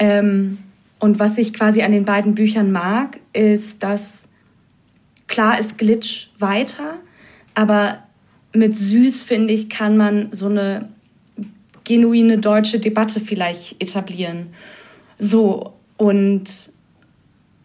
[0.00, 0.58] Ähm,
[1.04, 4.26] und was ich quasi an den beiden Büchern mag, ist, dass
[5.26, 6.94] klar ist Glitch weiter,
[7.52, 7.98] aber
[8.54, 10.88] mit Süß, finde ich, kann man so eine
[11.84, 14.54] genuine deutsche Debatte vielleicht etablieren.
[15.18, 16.70] So, und,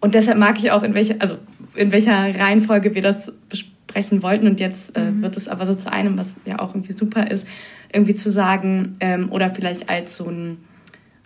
[0.02, 1.38] und deshalb mag ich auch, in, welche, also
[1.76, 4.48] in welcher Reihenfolge wir das besprechen wollten.
[4.48, 5.22] Und jetzt äh, mhm.
[5.22, 7.48] wird es aber so zu einem, was ja auch irgendwie super ist,
[7.94, 10.58] irgendwie zu sagen, ähm, oder vielleicht als so ein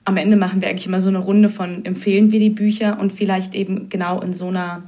[0.05, 3.13] am Ende machen wir eigentlich immer so eine Runde von empfehlen wir die Bücher und
[3.13, 4.83] vielleicht eben genau in so einer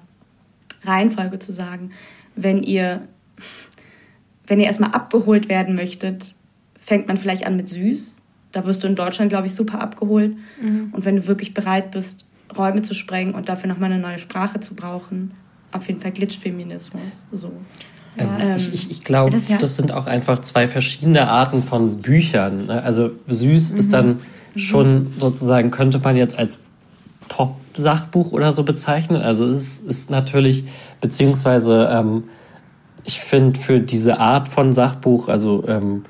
[0.83, 1.91] Reihenfolge zu sagen,
[2.35, 3.07] wenn ihr,
[4.47, 6.35] wenn ihr erstmal abgeholt werden möchtet,
[6.77, 8.21] fängt man vielleicht an mit süß.
[8.51, 10.35] Da wirst du in Deutschland, glaube ich, super abgeholt.
[10.61, 10.89] Mhm.
[10.91, 12.25] Und wenn du wirklich bereit bist,
[12.55, 15.31] Räume zu sprengen und dafür nochmal eine neue Sprache zu brauchen,
[15.71, 17.23] auf jeden Fall Glitchfeminismus.
[17.31, 17.51] So.
[18.17, 19.57] Ähm, ähm, ich, ich, ich glaube, das, ja.
[19.57, 22.67] das, sind auch einfach zwei verschiedene Arten von Büchern.
[22.67, 22.83] Ne?
[22.83, 23.79] Also süß mhm.
[23.79, 24.19] ist dann.
[24.55, 26.63] Schon sozusagen, könnte man jetzt als
[27.27, 29.21] Pop-Sachbuch oder so bezeichnen.
[29.21, 30.65] Also es ist natürlich,
[31.01, 32.25] beziehungsweise ähm,
[33.03, 36.03] ich finde für diese Art von Sachbuch, also ähm,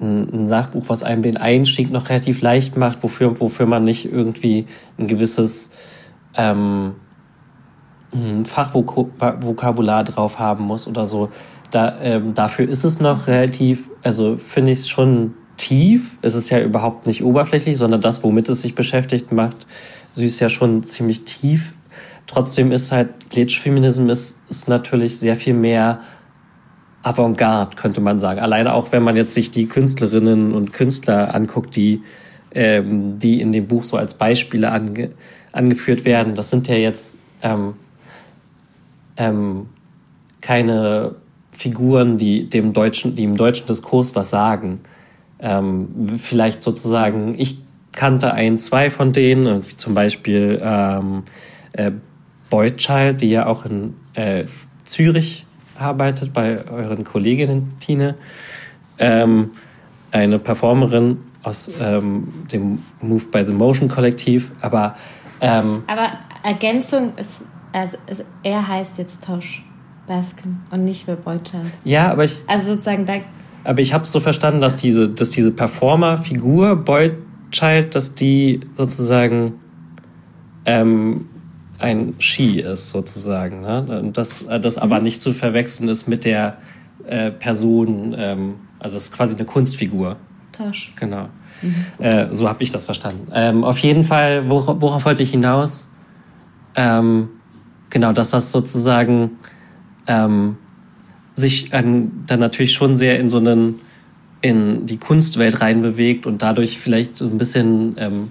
[0.00, 4.66] ein, Sachbuch, was einem den Einstieg noch relativ leicht macht, wofür, wofür man nicht irgendwie
[4.98, 5.70] ein gewisses
[6.36, 6.92] ähm,
[8.44, 11.30] Fachvokabular drauf haben muss oder so.
[11.70, 16.16] Da, ähm, dafür ist es noch relativ, also finde ich es schon tief.
[16.22, 19.66] Es ist ja überhaupt nicht oberflächlich, sondern das, womit es sich beschäftigt, macht
[20.12, 21.72] Süß ja schon ziemlich tief.
[22.26, 26.00] Trotzdem ist halt Glitch-Feminism ist, ist natürlich sehr viel mehr
[27.02, 28.40] Avantgarde, könnte man sagen.
[28.40, 32.02] Alleine auch, wenn man jetzt sich die Künstlerinnen und Künstler anguckt, die,
[32.54, 35.10] ähm, die in dem Buch so als Beispiele ange,
[35.52, 36.34] angeführt werden.
[36.34, 37.74] Das sind ja jetzt ähm,
[39.18, 39.66] ähm,
[40.40, 41.16] keine
[41.52, 44.80] Figuren, die dem deutschen, die im deutschen Diskurs was sagen.
[45.40, 47.58] Ähm, vielleicht sozusagen, ich
[47.92, 51.24] kannte ein, zwei von denen, irgendwie zum Beispiel ähm,
[51.72, 51.92] äh,
[52.50, 54.44] Beutschall, die ja auch in äh,
[54.84, 58.14] Zürich arbeitet, bei euren Kolleginnen, Tine.
[58.98, 59.50] Ähm,
[60.12, 64.96] eine Performerin aus ähm, dem Move by the Motion Kollektiv, aber
[65.40, 66.12] ähm, aber
[66.44, 67.44] Ergänzung ist
[67.74, 67.96] also,
[68.44, 69.64] er heißt jetzt Tosh
[70.06, 71.72] Baskin und nicht mehr Beutschand.
[71.84, 72.38] Ja, aber ich.
[72.46, 73.14] Also sozusagen da.
[73.64, 79.54] Aber ich habe so verstanden, dass diese, dass diese Performer-Figur Beutschald, dass die sozusagen
[80.66, 81.26] ähm,
[81.78, 83.62] ein Ski ist, sozusagen.
[83.62, 84.00] Ne?
[84.00, 85.04] Und dass das aber mhm.
[85.04, 86.58] nicht zu verwechseln ist mit der
[87.06, 90.16] äh, Person, ähm, also es ist quasi eine Kunstfigur.
[90.52, 90.92] Tosh.
[90.96, 91.28] Genau.
[91.62, 92.04] Mhm.
[92.04, 93.28] Äh, so habe ich das verstanden.
[93.32, 95.88] Ähm, auf jeden Fall, worauf, worauf wollte ich hinaus?
[96.76, 97.28] Ähm,
[97.90, 99.32] genau, dass das sozusagen
[100.06, 100.56] ähm,
[101.34, 103.80] sich an, dann natürlich schon sehr in so einen
[104.40, 108.30] in die Kunstwelt reinbewegt und dadurch vielleicht so ein bisschen ähm,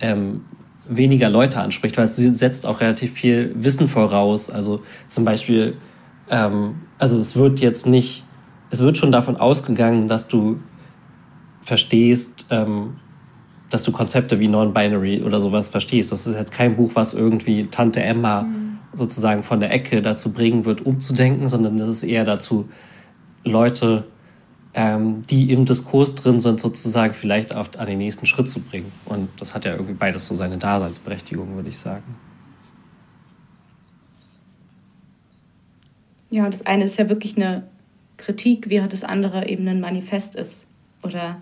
[0.00, 0.40] ähm,
[0.88, 4.48] weniger Leute anspricht, weil sie setzt auch relativ viel Wissen voraus.
[4.48, 5.76] Also zum Beispiel,
[6.30, 8.24] ähm, also es wird jetzt nicht,
[8.70, 10.58] es wird schon davon ausgegangen, dass du
[11.60, 12.96] verstehst, ähm,
[13.68, 16.12] dass du Konzepte wie Non-Binary oder sowas verstehst.
[16.12, 18.75] Das ist jetzt kein Buch, was irgendwie Tante Emma mhm.
[18.96, 22.68] Sozusagen von der Ecke dazu bringen wird, umzudenken, sondern das ist eher dazu,
[23.44, 24.04] Leute,
[24.74, 28.92] ähm, die im Diskurs drin sind, sozusagen vielleicht auf, an den nächsten Schritt zu bringen.
[29.04, 32.16] Und das hat ja irgendwie beides so seine Daseinsberechtigung, würde ich sagen.
[36.30, 37.66] Ja, das eine ist ja wirklich eine
[38.16, 40.66] Kritik, während das andere eben ein Manifest ist.
[41.02, 41.40] Oder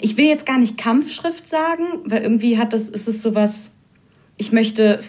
[0.00, 3.72] ich will jetzt gar nicht Kampfschrift sagen, weil irgendwie hat das, ist es sowas,
[4.36, 5.00] ich möchte,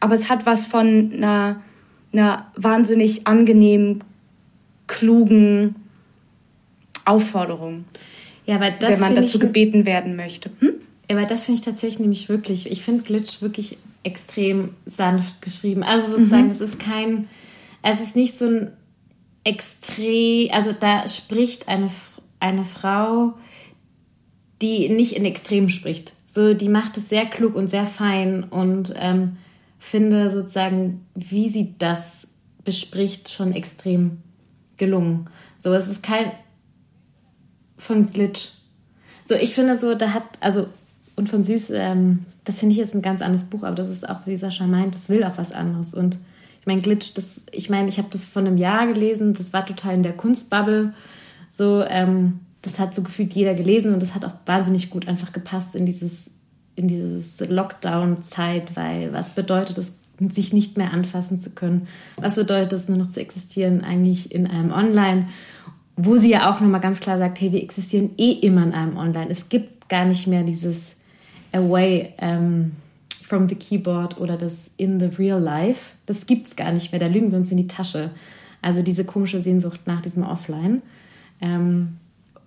[0.00, 1.60] aber es hat was von einer,
[2.12, 4.04] einer wahnsinnig angenehmen,
[4.86, 5.76] klugen
[7.04, 7.84] Aufforderung.
[8.46, 10.50] Ja, weil das wenn man dazu gebeten werden möchte.
[10.60, 10.74] Hm?
[11.10, 15.82] Ja, weil das finde ich tatsächlich nämlich wirklich, ich finde Glitch wirklich extrem sanft geschrieben.
[15.82, 16.50] Also sozusagen, mhm.
[16.50, 17.28] es ist kein,
[17.82, 18.72] es ist nicht so ein
[19.44, 21.90] extrem, also da spricht eine
[22.40, 23.34] eine Frau,
[24.62, 26.12] die nicht in Extremen spricht.
[26.26, 29.36] So, die macht es sehr klug und sehr fein und ähm,
[29.78, 32.26] finde sozusagen, wie sie das
[32.64, 34.18] bespricht, schon extrem
[34.76, 35.28] gelungen.
[35.58, 36.32] So, es ist kein
[37.76, 38.48] von Glitch.
[39.24, 40.66] So, ich finde so, da hat, also,
[41.16, 44.08] und von Süß, ähm, das finde ich jetzt ein ganz anderes Buch, aber das ist
[44.08, 45.94] auch, wie Sascha meint, das will auch was anderes.
[45.94, 46.16] Und
[46.60, 49.64] ich meine, Glitch, das, ich meine, ich habe das vor einem Jahr gelesen, das war
[49.64, 50.94] total in der Kunstbubble.
[51.50, 55.32] So, ähm, das hat so gefühlt jeder gelesen und das hat auch wahnsinnig gut einfach
[55.32, 56.30] gepasst in dieses,
[56.78, 61.88] in dieses Lockdown-Zeit, weil was bedeutet es, sich nicht mehr anfassen zu können?
[62.16, 65.28] Was bedeutet es, nur noch zu existieren eigentlich in einem Online?
[65.96, 68.96] Wo sie ja auch nochmal ganz klar sagt, hey, wir existieren eh immer in einem
[68.96, 69.30] Online.
[69.30, 70.94] Es gibt gar nicht mehr dieses
[71.52, 72.72] Away ähm,
[73.22, 75.94] from the Keyboard oder das in the real life.
[76.06, 77.00] Das gibt es gar nicht mehr.
[77.00, 78.10] Da lügen wir uns in die Tasche.
[78.62, 80.82] Also diese komische Sehnsucht nach diesem Offline.
[81.40, 81.96] Ähm,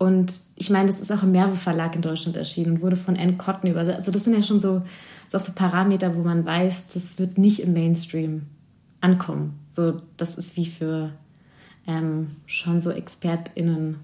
[0.02, 3.16] und ich meine, das ist auch im Merve Verlag in Deutschland erschienen und wurde von
[3.16, 4.00] Anne Cotton übersetzt.
[4.00, 4.82] Also das sind ja schon so,
[5.30, 8.48] so Parameter, wo man weiß, das wird nicht im Mainstream
[9.00, 9.60] ankommen.
[9.70, 11.12] So, das ist wie für
[11.86, 14.00] ähm, schon so ExpertInnen,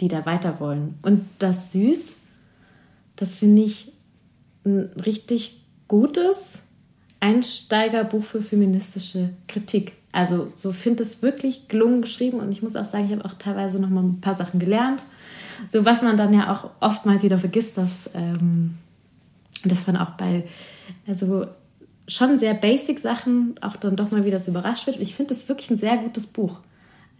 [0.00, 0.94] die da weiter wollen.
[1.02, 2.16] Und das Süß,
[3.16, 3.92] das finde ich
[4.64, 6.62] ein richtig gutes
[7.20, 9.92] Einsteigerbuch für feministische Kritik.
[10.14, 13.34] Also so finde es wirklich gelungen geschrieben und ich muss auch sagen, ich habe auch
[13.34, 15.02] teilweise noch mal ein paar Sachen gelernt.
[15.68, 18.76] So was man dann ja auch oftmals wieder vergisst, dass, ähm,
[19.64, 20.44] dass man auch bei
[21.08, 21.46] also
[22.06, 25.00] schon sehr basic Sachen auch dann doch mal wieder so überrascht wird.
[25.00, 26.60] Ich finde es wirklich ein sehr gutes Buch,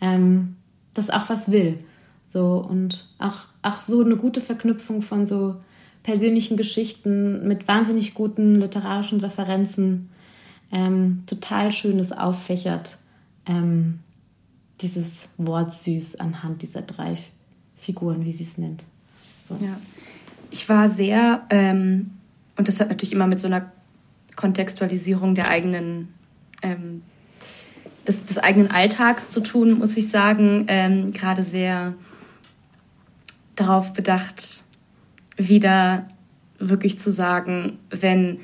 [0.00, 0.54] ähm,
[0.94, 1.80] das auch was will.
[2.28, 5.56] So und auch, auch so eine gute Verknüpfung von so
[6.04, 10.10] persönlichen Geschichten mit wahnsinnig guten literarischen Referenzen.
[10.74, 12.98] Ähm, total schönes auffächert.
[13.46, 14.00] Ähm,
[14.80, 17.16] dieses Wort süß anhand dieser drei
[17.76, 18.84] Figuren, wie sie es nennt.
[19.40, 19.56] So.
[19.60, 19.78] Ja.
[20.50, 22.10] Ich war sehr, ähm,
[22.56, 23.70] und das hat natürlich immer mit so einer
[24.34, 26.08] Kontextualisierung der eigenen,
[26.60, 27.02] ähm,
[28.06, 31.94] des, des, eigenen Alltags zu tun, muss ich sagen, ähm, gerade sehr
[33.54, 34.64] darauf bedacht,
[35.36, 36.08] wieder
[36.58, 38.40] wirklich zu sagen, wenn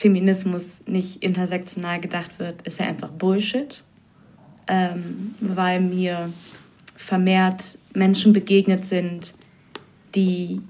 [0.00, 3.84] Feminismus nicht intersektional gedacht wird, ist er einfach Bullshit,
[4.66, 6.32] ähm, weil mir
[6.96, 9.34] vermehrt Menschen begegnet sind,
[10.14, 10.62] die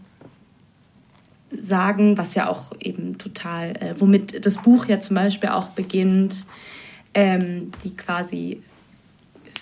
[1.56, 6.44] sagen, was ja auch eben total, äh, womit das Buch ja zum Beispiel auch beginnt,
[7.14, 8.60] ähm, die quasi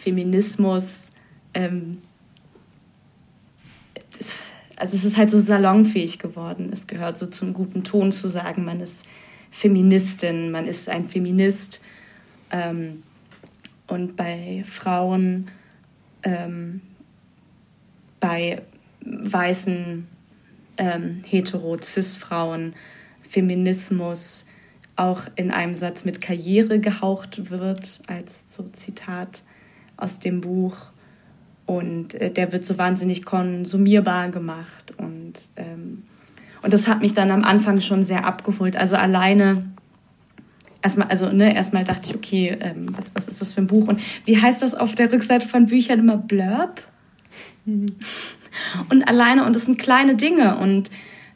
[0.00, 1.10] Feminismus,
[1.52, 1.98] ähm,
[4.76, 6.70] also es ist halt so salonfähig geworden.
[6.72, 9.04] Es gehört so zum guten Ton zu sagen, man ist
[9.50, 11.80] Feministin, man ist ein Feminist.
[12.50, 13.02] Ähm,
[13.86, 15.50] und bei Frauen,
[16.22, 16.82] ähm,
[18.20, 18.62] bei
[19.00, 20.06] weißen
[20.76, 22.74] ähm, hetero-cis-Frauen
[23.28, 24.46] Feminismus
[24.96, 29.42] auch in einem Satz mit Karriere gehaucht wird, als so Zitat
[29.96, 30.76] aus dem Buch.
[31.66, 34.94] Und äh, der wird so wahnsinnig konsumierbar gemacht.
[34.96, 36.04] Und, ähm,
[36.62, 38.76] und das hat mich dann am Anfang schon sehr abgeholt.
[38.76, 39.64] Also alleine
[40.82, 43.88] erstmal, also ne, erstmal dachte ich, okay, ähm, was, was ist das für ein Buch?
[43.88, 46.82] Und wie heißt das auf der Rückseite von Büchern immer Blurb?
[48.88, 50.90] Und alleine und das sind kleine Dinge und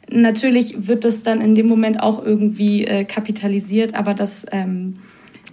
[0.09, 4.95] natürlich wird das dann in dem Moment auch irgendwie äh, kapitalisiert, aber das, ähm,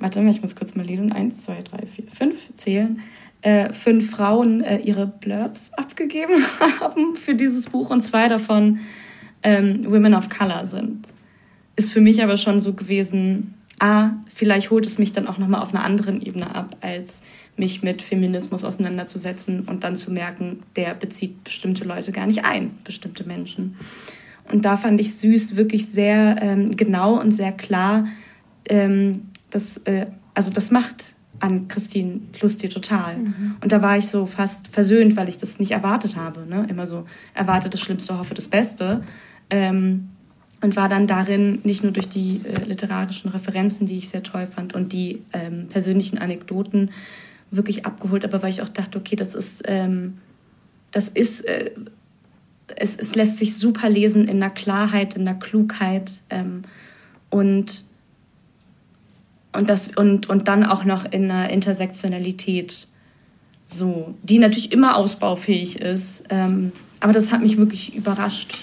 [0.01, 3.01] warte mal, ich muss kurz mal lesen, eins, zwei, drei, vier, fünf zählen,
[3.43, 6.43] äh, fünf Frauen äh, ihre Blurbs abgegeben
[6.81, 8.81] haben für dieses Buch und zwei davon
[9.43, 11.09] ähm, Women of Color sind.
[11.77, 15.63] Ist für mich aber schon so gewesen, ah, vielleicht holt es mich dann auch nochmal
[15.63, 17.23] auf einer anderen Ebene ab, als
[17.57, 22.79] mich mit Feminismus auseinanderzusetzen und dann zu merken, der bezieht bestimmte Leute gar nicht ein,
[22.85, 23.77] bestimmte Menschen.
[24.51, 28.07] Und da fand ich süß wirklich sehr ähm, genau und sehr klar,
[28.69, 33.17] ähm, das, äh, also das macht an Christine Lustig total.
[33.17, 33.57] Mhm.
[33.61, 36.47] Und da war ich so fast versöhnt, weil ich das nicht erwartet habe.
[36.47, 36.67] Ne?
[36.69, 39.03] Immer so erwarte das Schlimmste, hoffe das Beste.
[39.49, 40.11] Ähm,
[40.63, 44.47] und war dann darin nicht nur durch die äh, literarischen Referenzen, die ich sehr toll
[44.47, 46.91] fand und die ähm, persönlichen Anekdoten
[47.51, 50.19] wirklich abgeholt, aber weil ich auch dachte, okay, das ist, ähm,
[50.91, 51.71] das ist, äh,
[52.77, 56.63] es, es lässt sich super lesen in der Klarheit, in der Klugheit ähm,
[57.31, 57.85] und
[59.53, 62.87] und das und und dann auch noch in einer Intersektionalität,
[63.67, 68.59] so die natürlich immer ausbaufähig ist, ähm, aber das hat mich wirklich überrascht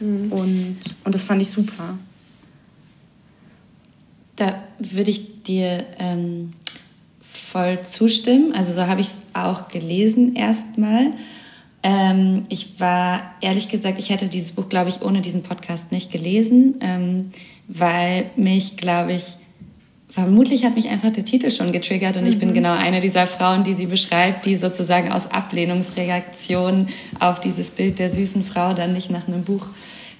[0.00, 0.32] mhm.
[0.32, 1.98] und und das fand ich super.
[4.36, 6.52] Da würde ich dir ähm,
[7.20, 8.52] voll zustimmen.
[8.52, 11.12] Also so habe ich es auch gelesen erstmal.
[11.82, 16.10] Ähm, ich war, ehrlich gesagt, ich hätte dieses Buch, glaube ich, ohne diesen Podcast nicht
[16.10, 17.30] gelesen, ähm,
[17.68, 19.36] weil mich, glaube ich,
[20.16, 22.30] vermutlich hat mich einfach der Titel schon getriggert und mhm.
[22.30, 22.54] ich bin mhm.
[22.54, 26.86] genau eine dieser Frauen, die sie beschreibt, die sozusagen aus Ablehnungsreaktion
[27.20, 29.66] auf dieses Bild der süßen Frau dann nicht nach einem Buch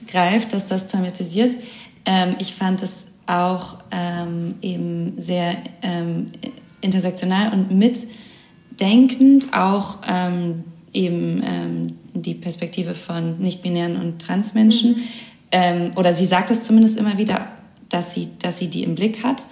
[0.06, 1.56] greift, dass das thematisiert.
[2.04, 6.26] Ähm, ich fand es auch ähm, eben sehr ähm,
[6.82, 14.90] intersektional und mitdenkend auch ähm, eben ähm, die Perspektive von nicht-binären und Transmenschen.
[14.90, 15.02] Mhm.
[15.52, 17.48] Ähm, oder sie sagt es zumindest immer wieder,
[17.88, 19.46] dass sie, dass sie die im Blick hat.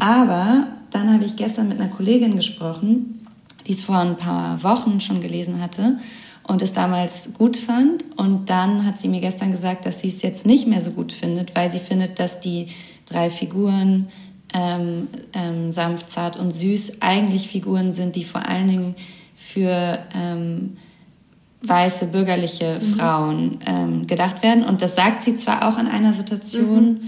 [0.00, 3.26] Aber dann habe ich gestern mit einer Kollegin gesprochen,
[3.66, 5.98] die es vor ein paar Wochen schon gelesen hatte
[6.42, 8.04] und es damals gut fand.
[8.16, 11.12] Und dann hat sie mir gestern gesagt, dass sie es jetzt nicht mehr so gut
[11.12, 12.66] findet, weil sie findet, dass die
[13.06, 14.08] drei Figuren
[14.52, 18.94] ähm, ähm, sanft, zart und süß eigentlich Figuren sind, die vor allen Dingen
[19.34, 20.76] für ähm,
[21.62, 22.94] weiße bürgerliche mhm.
[22.94, 24.64] Frauen ähm, gedacht werden.
[24.64, 27.00] Und das sagt sie zwar auch in einer Situation,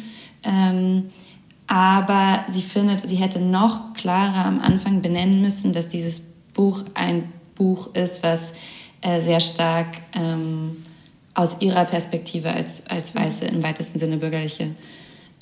[0.45, 1.05] mhm.
[1.67, 6.21] Aber sie findet, sie hätte noch klarer am Anfang benennen müssen, dass dieses
[6.55, 8.53] Buch ein Buch ist, was
[9.01, 10.77] äh, sehr stark ähm,
[11.35, 14.75] aus ihrer Perspektive als, als weiße, im weitesten Sinne bürgerliche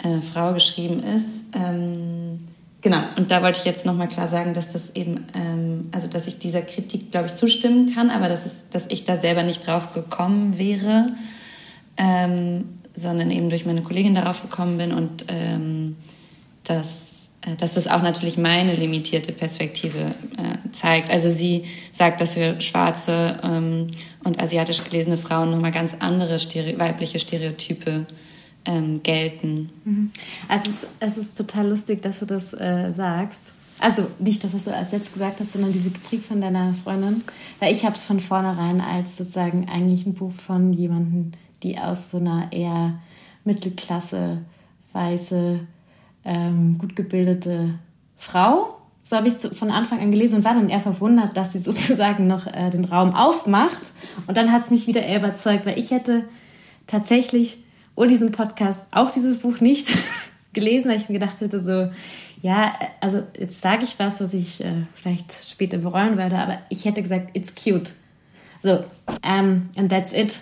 [0.02, 1.44] äh, Frau geschrieben ist.
[1.54, 2.48] Ähm,
[2.80, 6.26] genau, und da wollte ich jetzt nochmal klar sagen, dass das eben, ähm, also dass
[6.26, 9.66] ich dieser Kritik, glaube ich, zustimmen kann, aber dass, es, dass ich da selber nicht
[9.66, 11.12] drauf gekommen wäre,
[11.96, 15.96] ähm, sondern eben durch meine Kollegin darauf gekommen bin und ähm,
[16.64, 21.10] dass äh, dass das auch natürlich meine limitierte Perspektive äh, zeigt.
[21.10, 23.88] Also sie sagt, dass für schwarze ähm,
[24.24, 28.06] und asiatisch gelesene Frauen nochmal ganz andere Stere weibliche Stereotype
[28.64, 29.70] ähm, gelten.
[29.84, 30.10] Mhm.
[30.48, 33.40] Also es, es, ist total lustig, dass du das äh, sagst.
[33.80, 37.24] Also nicht das, was du als jetzt gesagt hast, sondern diese Kritik von deiner Freundin.
[37.58, 42.12] Weil ich habe es von vornherein als sozusagen eigentlich ein Buch von jemandem, die aus
[42.12, 43.00] so einer eher
[43.44, 44.38] Mittelklasse,
[44.92, 45.60] weiße,
[46.24, 47.78] ähm, gut gebildete
[48.16, 48.78] Frau.
[49.02, 51.58] So habe ich es von Anfang an gelesen und war dann eher verwundert, dass sie
[51.60, 53.92] sozusagen noch äh, den Raum aufmacht.
[54.26, 56.24] Und dann hat es mich wieder eher überzeugt, weil ich hätte
[56.86, 57.58] tatsächlich
[57.96, 59.88] ohne diesen Podcast auch dieses Buch nicht
[60.52, 61.90] gelesen, weil ich mir gedacht hätte, so,
[62.42, 66.84] ja, also jetzt sage ich was, was ich äh, vielleicht später bereuen werde, aber ich
[66.84, 67.92] hätte gesagt, it's cute.
[68.62, 68.84] So,
[69.22, 70.40] um, and that's it.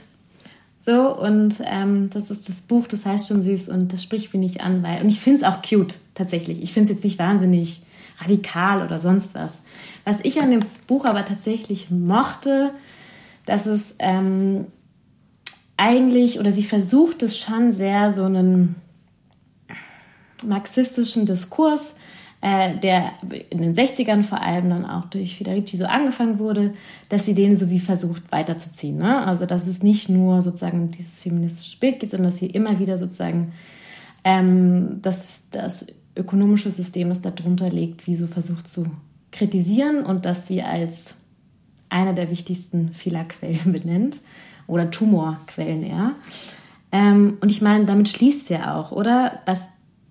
[0.85, 4.41] So, und ähm, das ist das Buch, das heißt schon süß und das spricht mich
[4.41, 6.61] nicht an, weil, und ich finde es auch cute, tatsächlich.
[6.61, 7.83] Ich finde es jetzt nicht wahnsinnig
[8.19, 9.53] radikal oder sonst was.
[10.05, 12.73] Was ich an dem Buch aber tatsächlich mochte,
[13.47, 14.67] dass es ähm,
[15.77, 18.75] eigentlich, oder sie versucht es schon sehr, so einen
[20.45, 22.12] marxistischen Diskurs äh,
[22.43, 23.13] der
[23.51, 26.75] in den 60ern vor allem dann auch durch Federici so angefangen wurde,
[27.09, 28.99] dass sie den so wie versucht weiterzuziehen.
[28.99, 29.25] Ne?
[29.25, 32.99] Also dass es nicht nur sozusagen dieses feministische Bild geht, sondern dass sie immer wieder
[32.99, 33.53] sozusagen
[34.25, 35.87] ähm, das, das
[36.17, 38.87] ökonomische System, das darunter liegt, wie so versucht zu
[39.31, 41.15] kritisieren und das wir als
[41.89, 44.21] einer der wichtigsten Fehlerquellen benennt
[44.67, 46.13] oder Tumorquellen eher.
[46.91, 49.41] Ähm, und ich meine, damit schließt es ja auch, oder?
[49.47, 49.61] Was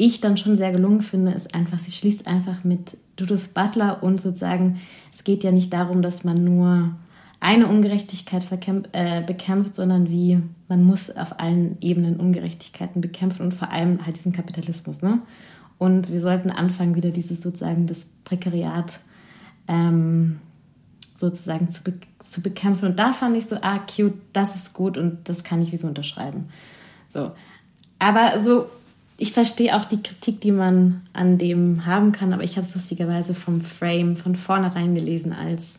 [0.02, 4.20] ich dann schon sehr gelungen finde, ist einfach, sie schließt einfach mit Judith Butler und
[4.20, 4.82] sozusagen,
[5.14, 6.96] es geht ja nicht darum, dass man nur
[7.40, 8.44] eine Ungerechtigkeit
[8.94, 14.16] äh, bekämpft, sondern wie man muss auf allen Ebenen Ungerechtigkeiten bekämpfen und vor allem halt
[14.16, 15.04] diesen Kapitalismus.
[15.04, 15.20] Ne?
[15.78, 19.00] Und wir sollten anfangen, wieder dieses sozusagen das Prekariat
[19.68, 20.40] ähm,
[21.14, 21.94] sozusagen zu, be
[22.28, 22.90] zu bekämpfen.
[22.90, 25.78] Und da fand ich so, ah, cute, das ist gut und das kann ich wie
[25.78, 26.50] so unterschreiben.
[27.08, 27.32] So.
[28.00, 28.68] Aber so
[29.22, 32.74] ich verstehe auch die Kritik, die man an dem haben kann, aber ich habe es
[32.74, 35.76] lustigerweise vom Frame von vornherein gelesen als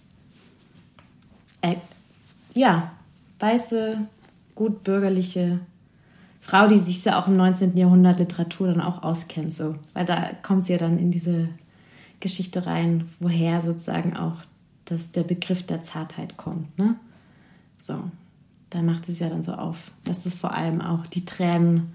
[1.61, 1.75] äh,
[2.55, 2.93] ja,
[3.41, 3.99] weiße,
[4.55, 5.59] gut bürgerliche
[6.41, 7.77] Frau, die sich ja auch im 19.
[7.77, 9.75] Jahrhundert Literatur dann auch auskennt, so.
[9.93, 11.49] Weil da kommt sie ja dann in diese
[12.21, 14.37] Geschichte rein, woher sozusagen auch
[14.85, 16.95] das, der Begriff der Zartheit kommt, ne?
[17.81, 18.05] So.
[18.71, 21.93] Da macht es ja dann so auf, dass es vor allem auch die Tränen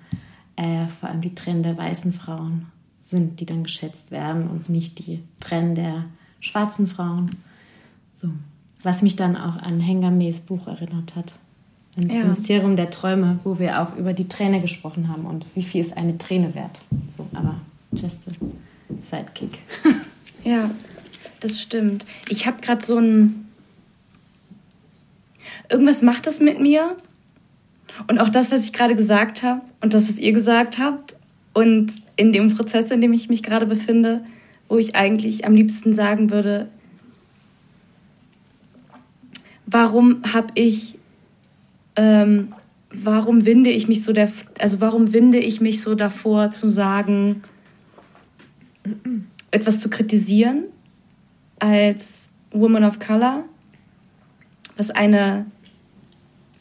[0.58, 2.68] äh, vor allem die Tränen der weißen Frauen
[3.02, 6.06] sind, die dann geschätzt werden und nicht die Tränen der
[6.42, 7.32] schwarzen Frauen.
[8.14, 8.30] So.
[8.84, 11.34] Was mich dann auch an Hengames Buch erinnert hat.
[11.96, 12.22] Ins ja.
[12.22, 15.98] Ministerium der Träume, wo wir auch über die Träne gesprochen haben und wie viel ist
[15.98, 16.82] eine Träne wert.
[17.08, 17.56] So, aber
[17.92, 18.32] just a
[19.02, 19.60] sidekick.
[20.44, 20.70] ja,
[21.40, 22.06] das stimmt.
[22.30, 23.48] Ich habe gerade so ein.
[25.70, 26.96] Irgendwas macht das mit mir,
[28.08, 31.16] und auch das, was ich gerade gesagt habe und das, was ihr gesagt habt
[31.54, 34.24] und in dem Prozess, in dem ich mich gerade befinde,
[34.70, 36.70] wo ich eigentlich am liebsten sagen würde,
[39.66, 40.98] warum habe ich,
[41.96, 42.54] ähm,
[42.92, 47.44] warum winde ich mich so der, also warum winde ich mich so davor zu sagen,
[49.52, 50.66] etwas zu kritisieren
[51.60, 53.44] als Woman of Color,
[54.76, 55.46] was eine,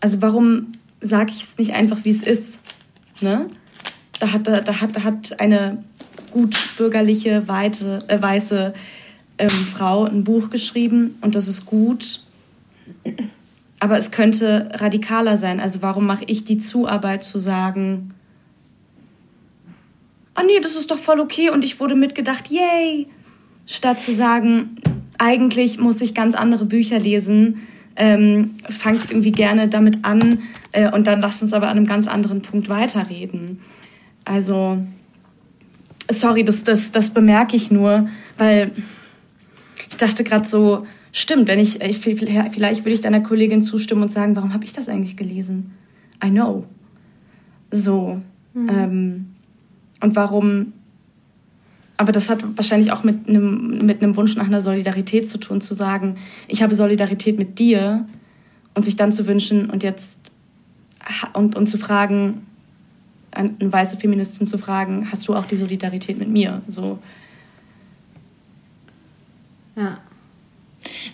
[0.01, 2.59] also warum sage ich es nicht einfach, wie es ist.
[3.21, 3.49] Ne?
[4.19, 5.85] Da, hat, da, hat, da hat eine
[6.31, 8.75] gut bürgerliche, weite, äh, weiße
[9.39, 12.21] ähm, Frau ein Buch geschrieben und das ist gut.
[13.79, 15.61] Aber es könnte radikaler sein.
[15.61, 18.15] Also warum mache ich die Zuarbeit zu sagen,
[20.35, 23.07] ah nee, das ist doch voll okay und ich wurde mitgedacht, yay,
[23.67, 24.77] statt zu sagen,
[25.19, 27.67] eigentlich muss ich ganz andere Bücher lesen,
[27.97, 30.41] ähm, fangt irgendwie gerne damit an
[30.73, 33.61] äh, und dann lasst uns aber an einem ganz anderen Punkt weiterreden.
[34.25, 34.79] Also,
[36.11, 38.73] sorry, das, das, das bemerke ich nur, weil
[39.91, 44.37] ich dachte gerade so, stimmt, wenn ich, vielleicht würde ich deiner Kollegin zustimmen und sagen,
[44.37, 45.73] warum habe ich das eigentlich gelesen?
[46.23, 46.67] I know.
[47.71, 48.21] So.
[48.55, 48.69] Mhm.
[48.69, 49.27] Ähm,
[50.03, 50.73] und warum
[51.97, 55.61] aber das hat wahrscheinlich auch mit einem, mit einem Wunsch nach einer Solidarität zu tun,
[55.61, 56.17] zu sagen,
[56.49, 58.07] ich habe Solidarität mit dir
[58.75, 60.19] und sich dann zu wünschen, und jetzt
[61.33, 62.47] und, und zu fragen,
[63.31, 66.63] eine weiße Feministin zu fragen, hast du auch die Solidarität mit mir?
[66.69, 66.99] So.
[69.77, 69.99] Ja.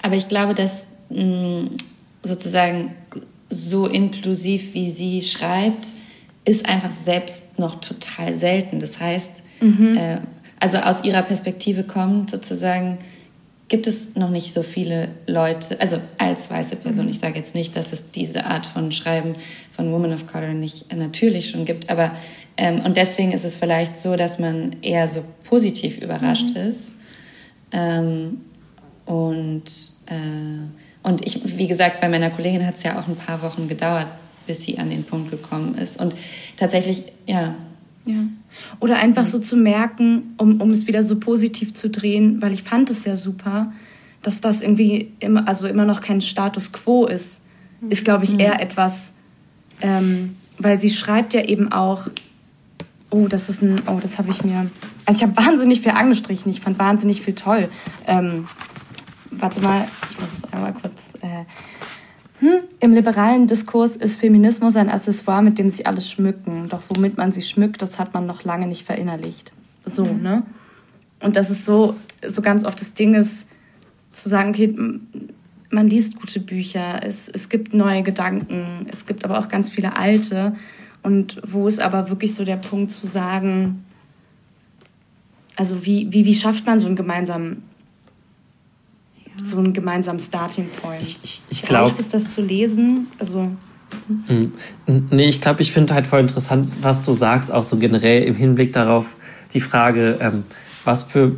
[0.02, 1.70] Aber ich glaube, dass mh, mm,
[2.22, 2.92] sozusagen
[3.50, 5.88] so inklusiv, wie sie schreibt,
[6.44, 8.80] ist einfach selbst noch total selten.
[8.80, 9.96] Das heißt, mhm.
[9.96, 10.20] äh,
[10.62, 12.98] also aus ihrer Perspektive kommt sozusagen,
[13.66, 17.10] gibt es noch nicht so viele Leute, also als weiße Person, mhm.
[17.10, 19.34] ich sage jetzt nicht, dass es diese Art von Schreiben
[19.72, 22.12] von Woman of Color nicht natürlich schon gibt, aber
[22.56, 26.56] ähm, und deswegen ist es vielleicht so, dass man eher so positiv überrascht mhm.
[26.56, 26.96] ist.
[27.72, 28.42] Ähm,
[29.04, 29.64] und,
[30.06, 33.66] äh, und ich, wie gesagt, bei meiner Kollegin hat es ja auch ein paar Wochen
[33.66, 34.06] gedauert,
[34.46, 36.00] bis sie an den Punkt gekommen ist.
[36.00, 36.14] Und
[36.56, 37.56] tatsächlich, ja.
[38.04, 38.16] Ja.
[38.80, 42.62] Oder einfach so zu merken, um, um es wieder so positiv zu drehen, weil ich
[42.62, 43.72] fand es ja super,
[44.22, 47.40] dass das irgendwie immer, also immer noch kein Status quo ist,
[47.88, 48.40] ist, glaube ich, mhm.
[48.40, 49.12] eher etwas,
[49.80, 52.08] ähm, weil sie schreibt ja eben auch,
[53.10, 54.70] oh, das ist ein, oh, das habe ich mir,
[55.04, 57.68] also ich habe wahnsinnig viel angestrichen, ich fand wahnsinnig viel toll.
[58.06, 58.46] Ähm,
[59.30, 61.14] warte mal, ich muss es einmal kurz.
[61.20, 61.44] Äh,
[62.42, 66.68] hm, Im liberalen Diskurs ist Feminismus ein Accessoire, mit dem sich alles schmücken.
[66.68, 69.52] Doch womit man sich schmückt, das hat man noch lange nicht verinnerlicht.
[69.84, 70.22] So, mhm.
[70.22, 70.42] ne?
[71.20, 71.94] Und das ist so,
[72.26, 73.46] so ganz oft das Ding ist,
[74.10, 74.74] zu sagen, okay,
[75.70, 79.96] man liest gute Bücher, es, es gibt neue Gedanken, es gibt aber auch ganz viele
[79.96, 80.56] alte.
[81.04, 83.84] Und wo ist aber wirklich so der Punkt zu sagen,
[85.54, 87.62] also wie, wie, wie schafft man so einen gemeinsamen
[89.46, 91.02] so einen gemeinsamen Starting Point.
[91.02, 91.86] Ich, ich, ich glaube.
[91.86, 93.08] Reicht es, das zu lesen?
[93.18, 93.50] Also.
[94.26, 94.52] Hm.
[95.10, 98.34] Nee, ich glaube, ich finde halt voll interessant, was du sagst, auch so generell im
[98.34, 99.06] Hinblick darauf,
[99.52, 100.44] die Frage, ähm,
[100.84, 101.32] was für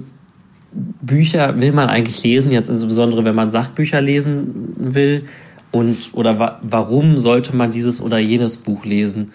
[0.73, 5.25] Bücher will man eigentlich lesen, jetzt insbesondere wenn man Sachbücher lesen will
[5.71, 9.33] und oder wa warum sollte man dieses oder jenes Buch lesen?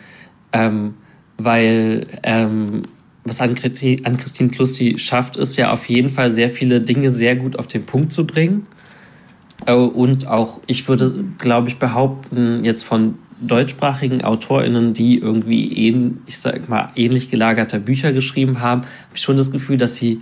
[0.51, 0.95] Ähm,
[1.37, 2.81] weil ähm,
[3.23, 3.55] was an,
[4.03, 7.67] an Christine Klusti schafft, ist ja auf jeden Fall sehr viele Dinge sehr gut auf
[7.67, 8.65] den Punkt zu bringen.
[9.65, 16.21] Äh, und auch, ich würde, glaube ich, behaupten, jetzt von deutschsprachigen AutorInnen, die irgendwie ähn,
[16.25, 20.21] ich sag mal, ähnlich gelagerte Bücher geschrieben haben, habe ich schon das Gefühl, dass sie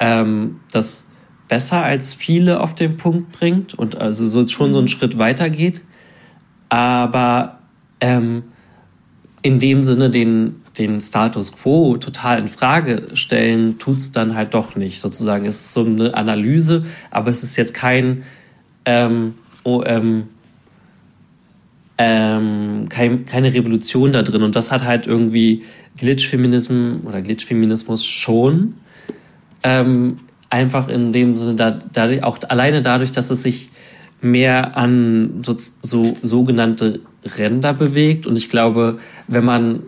[0.00, 1.08] ähm, das
[1.48, 5.50] besser als viele auf den Punkt bringt und also so schon so einen Schritt weiter
[5.50, 5.82] geht.
[6.68, 7.58] Aber
[8.00, 8.44] ähm,
[9.42, 14.76] in dem Sinne den den Status quo total in Frage stellen, tut's dann halt doch
[14.76, 15.00] nicht.
[15.00, 18.22] Sozusagen es ist so eine Analyse, aber es ist jetzt kein,
[18.84, 20.28] ähm, oh, ähm,
[21.98, 24.42] ähm, kein, keine Revolution da drin.
[24.42, 25.62] Und das hat halt irgendwie
[25.98, 28.74] Glitch-Feminismus oder Glitch-Feminismus schon.
[29.62, 30.18] Ähm,
[30.48, 33.68] einfach in dem Sinne, da, dadurch, auch alleine dadurch, dass es sich
[34.20, 37.00] mehr an so, so sogenannte
[37.38, 38.26] Ränder bewegt.
[38.26, 38.98] Und ich glaube,
[39.28, 39.82] wenn man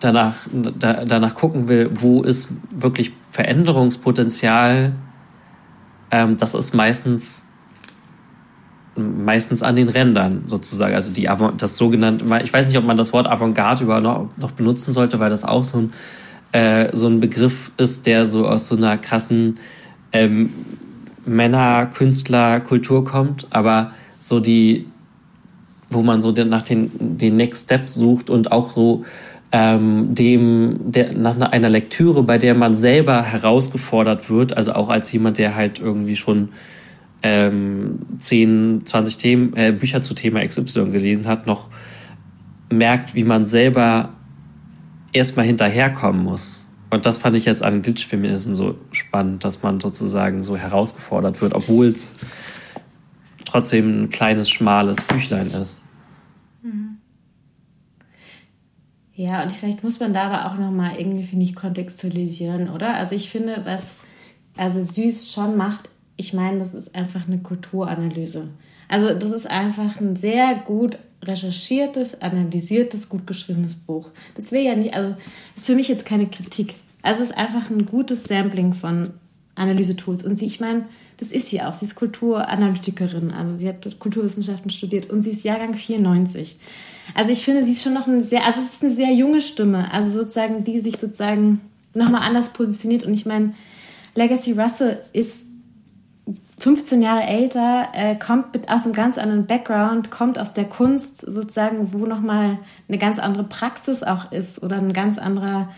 [0.00, 4.92] danach, da, danach gucken will, wo ist wirklich Veränderungspotenzial,
[6.10, 7.46] ähm, das ist meistens
[8.96, 10.94] meistens an den Rändern sozusagen.
[10.94, 14.50] Also die das sogenannte, ich weiß nicht, ob man das Wort Avantgarde überhaupt noch, noch
[14.52, 15.92] benutzen sollte, weil das auch so ein
[16.54, 19.58] äh, so ein Begriff ist, der so aus so einer krassen
[20.12, 20.50] ähm,
[21.26, 23.90] Männer-Künstler-Kultur kommt, aber
[24.20, 24.86] so die,
[25.90, 29.04] wo man so nach den, den Next Steps sucht und auch so
[29.56, 35.12] ähm, dem der, nach einer Lektüre, bei der man selber herausgefordert wird, also auch als
[35.12, 36.48] jemand, der halt irgendwie schon
[37.22, 41.70] ähm, 10, 20 Themen, äh, Bücher zu Thema XY gelesen hat, noch
[42.68, 44.14] merkt, wie man selber
[45.12, 46.66] erstmal hinterherkommen muss.
[46.90, 51.54] Und das fand ich jetzt an Glitch-Feminismus so spannend, dass man sozusagen so herausgefordert wird,
[51.54, 52.16] obwohl es
[53.44, 55.80] trotzdem ein kleines, schmales Büchlein ist.
[59.16, 62.94] Ja, und vielleicht muss man da aber auch nochmal irgendwie, finde ich, kontextualisieren, oder?
[62.94, 63.94] Also ich finde, was
[64.56, 68.48] also Süß schon macht, ich meine, das ist einfach eine Kulturanalyse.
[68.88, 74.10] Also das ist einfach ein sehr gut recherchiertes, analysiertes, gut geschriebenes Buch.
[74.34, 75.14] Das wäre ja nicht, also
[75.56, 76.74] ist für mich jetzt keine Kritik.
[77.02, 79.10] Also es ist einfach ein gutes Sampling von
[79.54, 80.22] Analysetools.
[80.22, 80.84] Und sie, ich meine,
[81.16, 81.74] das ist sie auch.
[81.74, 86.56] Sie ist Kulturanalytikerin, also sie hat Kulturwissenschaften studiert und sie ist Jahrgang 94.
[87.14, 89.40] Also ich finde, sie ist schon noch eine sehr, also es ist eine sehr junge
[89.40, 91.60] Stimme, also sozusagen, die sich sozusagen
[91.94, 93.04] nochmal anders positioniert.
[93.04, 93.54] Und ich meine,
[94.14, 95.44] Legacy Russell ist
[96.58, 101.20] 15 Jahre älter, äh, kommt mit, aus einem ganz anderen Background, kommt aus der Kunst
[101.20, 105.68] sozusagen, wo nochmal eine ganz andere Praxis auch ist oder ein ganz anderer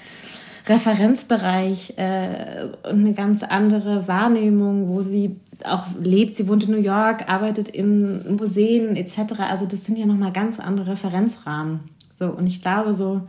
[0.68, 6.36] Referenzbereich äh, und eine ganz andere Wahrnehmung, wo sie auch lebt.
[6.36, 9.40] Sie wohnt in New York, arbeitet in Museen etc.
[9.40, 11.80] Also das sind ja nochmal ganz andere Referenzrahmen.
[12.18, 13.22] So, und ich glaube so,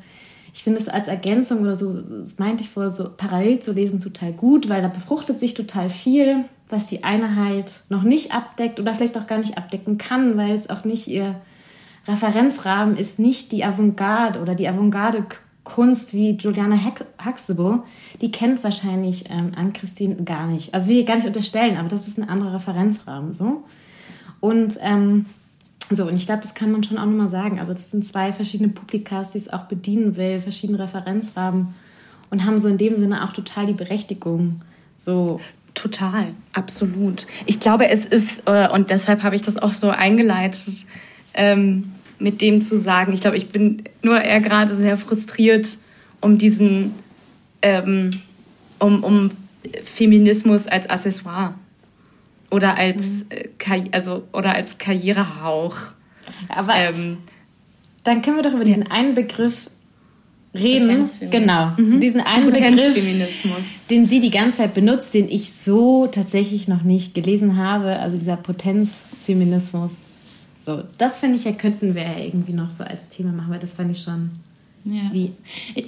[0.53, 3.99] ich finde es als Ergänzung oder so, das meinte ich vorher, so parallel zu lesen
[3.99, 8.80] total gut, weil da befruchtet sich total viel, was die eine halt noch nicht abdeckt
[8.80, 11.36] oder vielleicht auch gar nicht abdecken kann, weil es auch nicht ihr
[12.07, 15.25] Referenzrahmen ist, nicht die Avantgarde oder die Avantgarde
[15.68, 16.80] Kunst wie Juliana
[17.24, 17.84] Huxtable,
[18.22, 20.74] die kennt wahrscheinlich ähm, Ann-Christine gar nicht.
[20.74, 23.65] Also will ich gar nicht unterstellen, aber das ist ein anderer Referenzrahmen so.
[24.39, 25.26] Und ähm,
[25.89, 27.59] so, und ich glaube, das kann man schon auch nochmal sagen.
[27.59, 31.76] Also, das sind zwei verschiedene Publikas, die es auch bedienen will, verschiedene Referenzrahmen
[32.30, 34.61] und haben so in dem Sinne auch total die Berechtigung.
[34.95, 35.39] So.
[35.74, 37.28] Total, absolut.
[37.45, 40.86] Ich glaube, es ist, äh, und deshalb habe ich das auch so eingeleitet,
[41.34, 45.78] ähm, mit dem zu sagen, ich glaube, ich bin nur eher gerade sehr frustriert
[46.20, 46.95] um diesen,
[47.61, 48.09] ähm,
[48.80, 49.32] um, um
[49.84, 51.53] Feminismus als Accessoire
[52.49, 53.26] oder als, mhm.
[53.30, 55.76] äh, also, oder als Karrierehauch.
[56.49, 57.18] Aber ähm,
[58.03, 58.91] dann können wir doch über diesen ja.
[58.91, 59.70] einen Begriff
[60.53, 61.07] reden.
[61.30, 61.74] Genau.
[61.78, 61.99] Mhm.
[61.99, 62.95] Diesen einen Begriff,
[63.89, 67.99] den sie die ganze Zeit benutzt, den ich so tatsächlich noch nicht gelesen habe.
[67.99, 69.97] Also dieser Potenzfeminismus.
[70.68, 73.59] So, das finde ich ja, könnten wir ja irgendwie noch so als Thema machen, weil
[73.59, 74.32] das fand ich schon.
[74.84, 75.03] Ja.
[75.13, 75.32] Wie?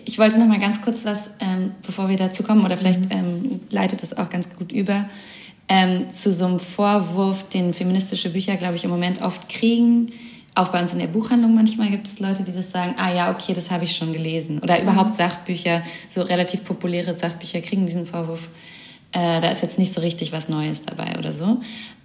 [0.05, 3.11] Ich wollte noch mal ganz kurz was, ähm, bevor wir dazu kommen, oder vielleicht mhm.
[3.11, 5.09] ähm, leitet das auch ganz gut über
[5.67, 10.13] ähm, zu so einem Vorwurf, den feministische Bücher, glaube ich, im Moment oft kriegen.
[10.55, 13.31] Auch bei uns in der Buchhandlung manchmal gibt es Leute, die das sagen, ah ja,
[13.31, 14.59] okay, das habe ich schon gelesen.
[14.59, 18.49] Oder überhaupt Sachbücher, so relativ populäre Sachbücher kriegen diesen Vorwurf.
[19.11, 21.59] Äh, da ist jetzt nicht so richtig was Neues dabei oder so.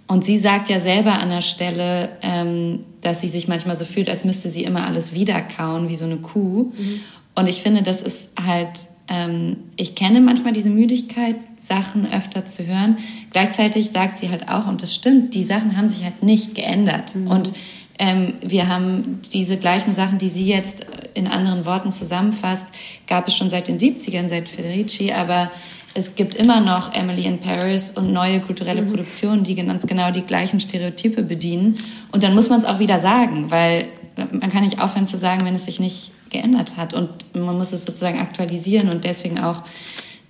[0.07, 4.09] Und sie sagt ja selber an der Stelle, ähm, dass sie sich manchmal so fühlt,
[4.09, 6.71] als müsste sie immer alles wiederkauen, wie so eine Kuh.
[6.77, 7.01] Mhm.
[7.33, 12.67] Und ich finde, das ist halt, ähm, ich kenne manchmal diese Müdigkeit, Sachen öfter zu
[12.67, 12.97] hören.
[13.31, 17.15] Gleichzeitig sagt sie halt auch, und das stimmt, die Sachen haben sich halt nicht geändert.
[17.15, 17.27] Mhm.
[17.27, 17.53] Und
[17.97, 22.67] ähm, wir haben diese gleichen Sachen, die sie jetzt in anderen Worten zusammenfasst,
[23.07, 25.51] gab es schon seit den 70ern, seit Federici, aber
[25.97, 28.89] es gibt immer noch Emily in Paris und neue kulturelle mhm.
[28.89, 31.79] Produktionen, die ganz genau die gleichen Stereotype bedienen.
[32.11, 33.85] Und dann muss man es auch wieder sagen, weil
[34.31, 36.93] man kann nicht aufhören zu sagen, wenn es sich nicht geändert hat.
[36.93, 39.63] Und man muss es sozusagen aktualisieren und deswegen auch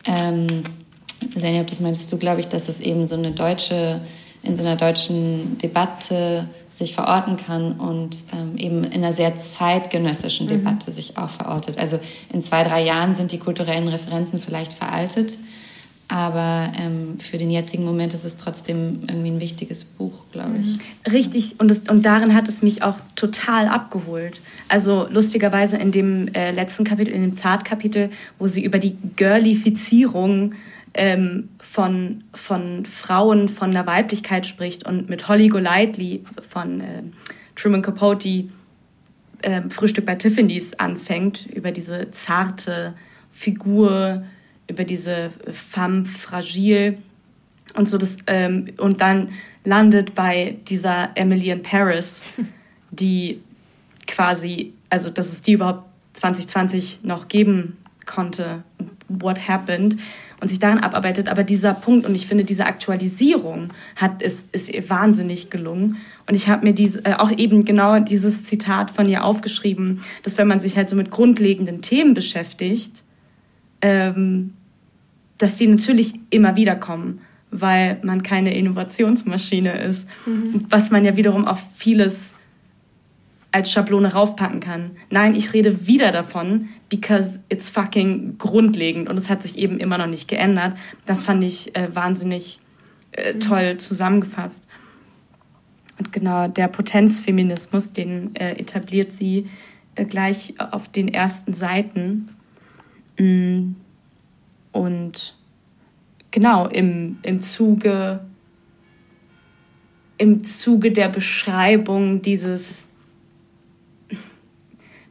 [0.06, 0.62] ähm,
[1.36, 4.02] Senja, das meinst du, glaube ich, dass es eben so eine deutsche,
[4.44, 10.46] in so einer deutschen Debatte sich verorten kann und ähm, eben in einer sehr zeitgenössischen
[10.46, 10.50] mhm.
[10.50, 10.96] Debatte mhm.
[10.96, 11.78] sich auch verortet.
[11.78, 12.00] Also
[12.32, 15.38] in zwei, drei Jahren sind die kulturellen Referenzen vielleicht veraltet,
[16.10, 20.68] aber ähm, für den jetzigen Moment ist es trotzdem irgendwie ein wichtiges Buch, glaube ich.
[20.68, 21.12] Mhm.
[21.12, 24.42] Richtig, und, das, und darin hat es mich auch total abgeholt.
[24.68, 30.54] Also lustigerweise in dem äh, letzten Kapitel, in dem Zartkapitel, wo sie über die Girlifizierung
[30.96, 37.04] ähm, von, von Frauen, von der Weiblichkeit spricht und mit Holly Golightly von äh,
[37.56, 38.46] Truman Capote
[39.42, 42.96] äh, Frühstück bei Tiffany's anfängt, über diese zarte
[43.32, 44.24] Figur,
[44.70, 46.98] über diese femme fragile.
[47.74, 49.30] Und so das ähm, und dann
[49.66, 52.24] landet bei dieser Emily in Paris,
[52.92, 53.42] die
[54.08, 57.76] quasi, also dass es die überhaupt 2020 noch geben
[58.06, 58.64] konnte,
[59.10, 59.98] what happened
[60.42, 61.28] und sich daran abarbeitet.
[61.30, 65.98] Aber dieser Punkt und ich finde, diese Aktualisierung hat, ist, ist ihr wahnsinnig gelungen.
[66.28, 70.38] Und ich habe mir diese, äh, auch eben genau dieses Zitat von ihr aufgeschrieben, dass
[70.38, 73.04] wenn man sich halt so mit grundlegenden Themen beschäftigt,
[73.82, 74.54] ähm,
[75.38, 77.22] dass die natürlich immer wieder kommen,
[77.52, 80.08] weil man keine Innovationsmaschine ist.
[80.26, 80.66] Mhm.
[80.70, 82.36] Was man ja wiederum auf vieles
[83.56, 84.92] als Schablone raufpacken kann.
[85.10, 89.98] Nein, ich rede wieder davon, because it's fucking grundlegend und es hat sich eben immer
[89.98, 90.76] noch nicht geändert.
[91.06, 92.60] Das fand ich äh, wahnsinnig
[93.14, 93.40] äh, mhm.
[93.40, 94.62] toll zusammengefasst.
[95.98, 99.48] Und genau, der Potenzfeminismus, den äh, etabliert sie
[99.96, 102.28] äh, gleich auf den ersten Seiten.
[103.18, 103.76] Mm.
[104.74, 105.38] Und
[106.32, 108.20] genau, im, im Zuge
[110.18, 112.90] im Zuge der Beschreibung dieses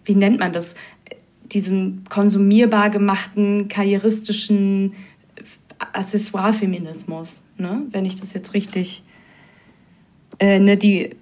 [0.05, 0.74] wie nennt man das,
[1.44, 4.94] diesen konsumierbar gemachten, karrieristischen
[5.78, 7.82] Accessoire-Feminismus, ne?
[7.90, 9.02] wenn ich das jetzt richtig,
[10.38, 11.16] äh, ne, die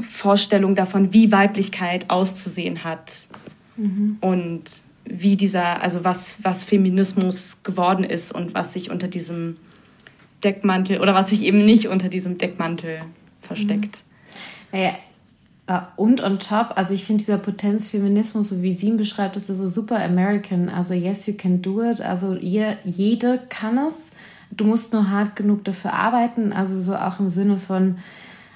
[0.00, 3.28] Vorstellung davon, wie Weiblichkeit auszusehen hat
[3.76, 4.16] mhm.
[4.20, 9.56] und wie dieser, also was, was Feminismus geworden ist und was sich unter diesem
[10.42, 13.02] Deckmantel oder was sich eben nicht unter diesem Deckmantel
[13.40, 14.04] versteckt.
[14.72, 14.78] Mhm.
[14.78, 14.94] Naja,
[15.96, 19.68] und on top, also ich finde dieser Potenzfeminismus, so wie sie ihn beschreibt, ist so
[19.68, 20.68] super American.
[20.68, 22.00] Also yes, you can do it.
[22.00, 24.10] Also ihr, jede kann es.
[24.50, 26.52] Du musst nur hart genug dafür arbeiten.
[26.52, 27.98] Also so auch im Sinne von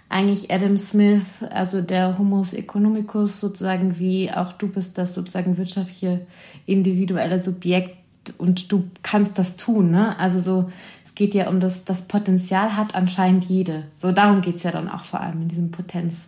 [0.08, 6.26] eigentlich Adam Smith, also der Homus economicus sozusagen, wie auch du bist das sozusagen wirtschaftliche
[6.64, 7.96] individuelle Subjekt
[8.38, 9.90] und du kannst das tun.
[9.90, 10.18] Ne?
[10.18, 10.70] Also so,
[11.04, 13.84] es geht ja um das, das Potenzial hat anscheinend jede.
[13.96, 16.26] So darum geht es ja dann auch vor allem in diesem Potenz.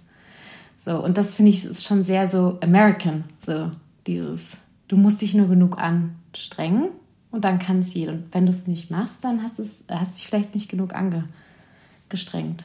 [0.88, 3.70] So, und das finde ich ist schon sehr so American, so
[4.06, 4.56] dieses,
[4.88, 6.88] du musst dich nur genug anstrengen
[7.30, 8.12] und dann kann es jeder.
[8.12, 12.64] Und wenn du es nicht machst, dann hast du hast dich vielleicht nicht genug angestrengt.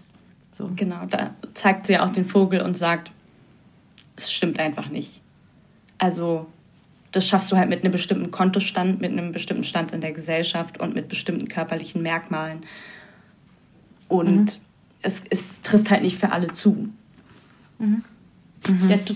[0.53, 0.71] So.
[0.74, 3.11] Genau, da zeigt sie auch den Vogel und sagt,
[4.15, 5.19] es stimmt einfach nicht.
[5.97, 6.45] Also
[7.11, 10.80] das schaffst du halt mit einem bestimmten Kontostand, mit einem bestimmten Stand in der Gesellschaft
[10.80, 12.61] und mit bestimmten körperlichen Merkmalen.
[14.07, 14.61] Und mhm.
[15.01, 16.88] es, es trifft halt nicht für alle zu.
[17.80, 18.05] Mhm.
[18.68, 18.89] Mhm.
[18.89, 19.16] Ja, to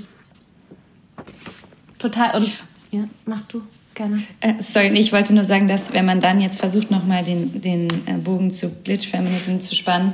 [2.00, 2.36] total.
[2.36, 2.52] Und
[2.92, 3.62] ja, mach du
[3.96, 4.22] gerne.
[4.42, 8.08] Äh, sorry, ich wollte nur sagen, dass wenn man dann jetzt versucht, nochmal den, den
[8.08, 10.14] äh, Bogen zu Glitch-Feminism zu spannen,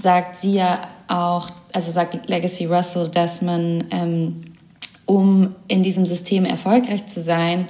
[0.00, 4.42] sagt sie ja auch, also sagt Legacy Russell, dass man ähm,
[5.06, 7.66] um in diesem System erfolgreich zu sein,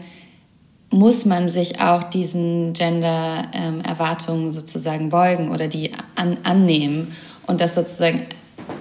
[0.90, 7.12] muss man sich auch diesen Gender-Erwartungen ähm, sozusagen beugen oder die an, annehmen.
[7.46, 8.22] Und das sozusagen,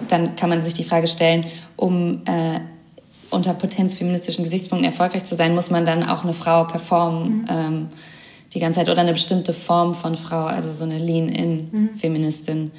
[0.07, 2.59] dann kann man sich die Frage stellen, um äh,
[3.29, 7.45] unter potenzfeministischen Gesichtspunkten erfolgreich zu sein, muss man dann auch eine Frau performen mhm.
[7.49, 7.87] ähm,
[8.53, 12.65] die ganze Zeit oder eine bestimmte Form von Frau, also so eine Lean-In-Feministin.
[12.65, 12.71] Mhm.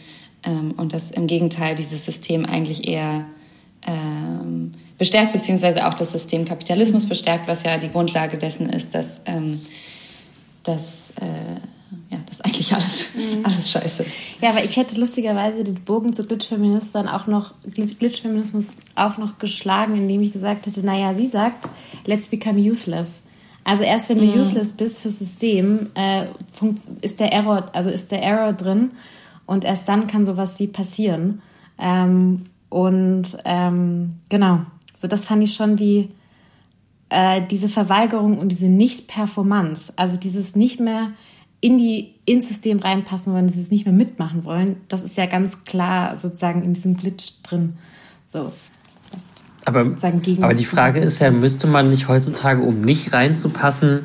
[0.44, 3.26] Ähm, und dass im Gegenteil dieses System eigentlich eher
[3.86, 9.20] ähm, bestärkt, beziehungsweise auch das System Kapitalismus bestärkt, was ja die Grundlage dessen ist, dass,
[9.26, 9.60] ähm,
[10.62, 11.60] dass, äh,
[12.10, 13.44] ja, das eigentlich alles, mhm.
[13.44, 14.12] alles scheiße ist.
[14.40, 19.96] Ja, aber ich hätte lustigerweise den Bogen zu Glitchfeminismus auch noch, Glitchfeminismus auch noch geschlagen,
[19.96, 21.68] indem ich gesagt hätte, naja, sie sagt,
[22.04, 23.20] let's become useless.
[23.64, 24.40] Also erst wenn du mhm.
[24.40, 26.26] useless bist fürs System, äh,
[27.02, 28.92] ist der Error, also ist der Error drin
[29.46, 31.42] und erst dann kann sowas wie passieren.
[31.78, 34.60] Ähm, und ähm, genau,
[34.98, 36.10] so das fand ich schon wie
[37.08, 41.12] äh, diese Verweigerung und diese Nicht-Performance, also dieses nicht mehr
[41.66, 45.64] in die ins System reinpassen wollen, dieses nicht mehr mitmachen wollen, das ist ja ganz
[45.64, 47.76] klar sozusagen in diesem Glitch drin.
[48.24, 48.52] So.
[49.64, 54.04] Aber, aber die Frage ist ja, müsste man nicht heutzutage, um nicht reinzupassen,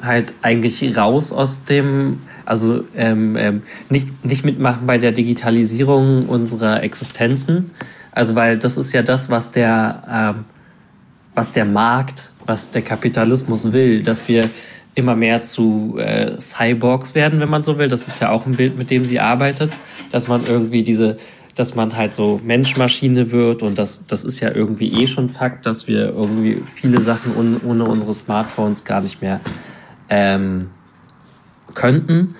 [0.00, 6.84] halt eigentlich raus aus dem, also ähm, ähm, nicht, nicht mitmachen bei der Digitalisierung unserer
[6.84, 7.72] Existenzen,
[8.12, 10.44] also weil das ist ja das, was der, ähm,
[11.34, 14.48] was der Markt, was der Kapitalismus will, dass wir
[14.98, 17.88] immer mehr zu äh, Cyborgs werden, wenn man so will.
[17.88, 19.72] Das ist ja auch ein Bild, mit dem sie arbeitet,
[20.10, 21.16] dass man irgendwie diese,
[21.54, 25.66] dass man halt so Mensch-Maschine wird und das, das ist ja irgendwie eh schon Fakt,
[25.66, 29.40] dass wir irgendwie viele Sachen un, ohne unsere Smartphones gar nicht mehr
[30.10, 30.68] ähm,
[31.74, 32.34] könnten.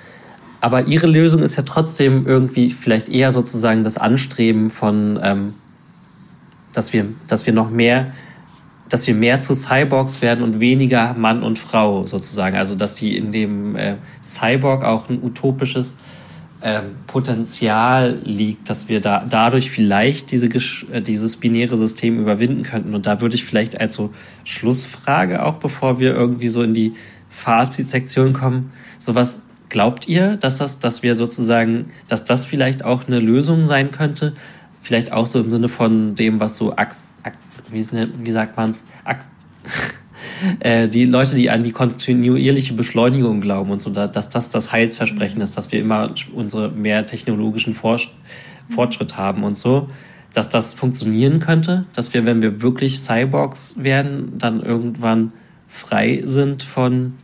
[0.61, 5.55] Aber ihre Lösung ist ja trotzdem irgendwie vielleicht eher sozusagen das Anstreben von ähm,
[6.73, 8.13] dass wir, dass wir noch mehr,
[8.89, 12.57] dass wir mehr zu Cyborgs werden und weniger Mann und Frau sozusagen.
[12.57, 15.97] Also dass die in dem äh, Cyborg auch ein utopisches
[16.61, 22.95] ähm, Potenzial liegt, dass wir da dadurch vielleicht diese, äh, dieses binäre System überwinden könnten.
[22.95, 24.13] Und da würde ich vielleicht als so
[24.45, 26.95] Schlussfrage auch, bevor wir irgendwie so in die
[27.31, 33.21] Fazitsektion kommen, sowas glaubt ihr, dass das, dass wir sozusagen, dass das vielleicht auch eine
[33.21, 34.33] Lösung sein könnte,
[34.83, 37.08] vielleicht auch so im Sinne von dem, was so, Ax, Ax,
[37.73, 37.87] wie,
[38.25, 38.85] wie sagt man es,
[40.61, 45.41] äh, die Leute, die an die kontinuierliche Beschleunigung glauben und so, dass das das Heilsversprechen
[45.41, 49.89] ist, dass wir immer unsere mehr technologischen Fortschritt haben und so,
[50.33, 55.33] dass das funktionieren könnte, dass wir, wenn wir wirklich Cyborgs werden, dann irgendwann
[55.69, 57.15] frei sind von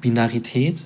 [0.00, 0.84] Binarität?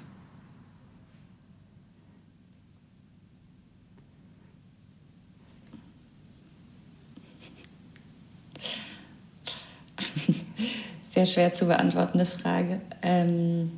[11.17, 12.79] Sehr schwer zu beantwortende Frage.
[13.01, 13.71] Ähm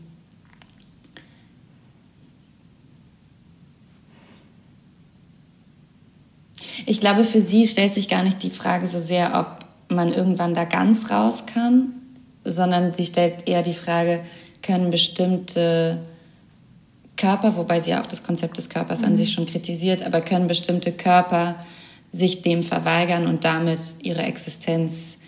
[6.84, 10.53] ich glaube, für sie stellt sich gar nicht die Frage so sehr, ob man irgendwann
[10.53, 11.93] da ganz raus kann,
[12.43, 14.24] sondern sie stellt eher die Frage,
[14.61, 16.01] können bestimmte
[17.16, 19.07] Körper, wobei sie auch das Konzept des Körpers mhm.
[19.07, 21.55] an sich schon kritisiert, aber können bestimmte Körper
[22.11, 25.18] sich dem verweigern und damit ihre Existenz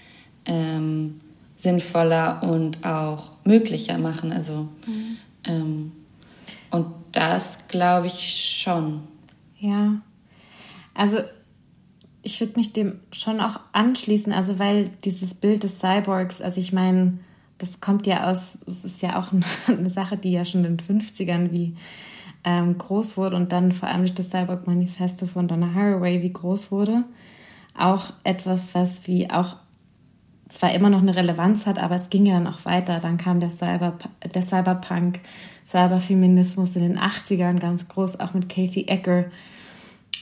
[0.45, 1.21] ähm,
[1.61, 4.33] sinnvoller und auch möglicher machen.
[4.33, 5.17] Also mhm.
[5.45, 5.93] ähm,
[6.71, 9.03] und das glaube ich schon.
[9.59, 10.01] Ja,
[10.95, 11.19] also
[12.23, 16.73] ich würde mich dem schon auch anschließen, also weil dieses Bild des Cyborgs, also ich
[16.73, 17.19] meine,
[17.59, 19.31] das kommt ja aus, es ist ja auch
[19.69, 21.77] eine Sache, die ja schon in den 50ern wie
[22.45, 26.33] ähm, groß wurde und dann vor allem durch das Cyborg Manifesto von Donna Haraway wie
[26.33, 27.05] groß wurde.
[27.79, 29.57] Auch etwas, was wie auch
[30.51, 33.01] zwar immer noch eine Relevanz hat, aber es ging ja dann auch weiter.
[33.01, 33.97] Dann kam der, Cyber,
[34.35, 35.21] der Cyberpunk,
[35.65, 39.27] Cyberfeminismus in den 80ern ganz groß, auch mit Kathy Ecker.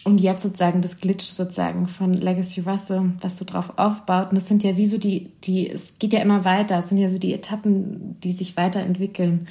[0.05, 4.31] Und jetzt sozusagen das Glitch sozusagen von Legacy Russell, was so drauf aufbaut.
[4.31, 6.79] Und das sind ja wie so die, die, es geht ja immer weiter.
[6.79, 9.49] Es sind ja so die Etappen, die sich weiterentwickeln.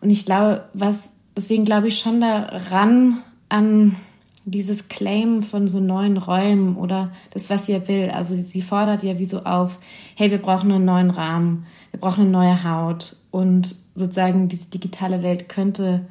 [0.00, 3.96] Und ich glaube, was, deswegen glaube ich schon daran, an
[4.44, 8.10] dieses Claim von so neuen Räumen oder das, was ihr will.
[8.10, 9.78] Also sie fordert ja wie so auf,
[10.16, 15.22] hey, wir brauchen einen neuen Rahmen, wir brauchen eine neue Haut und sozusagen diese digitale
[15.22, 16.06] Welt könnte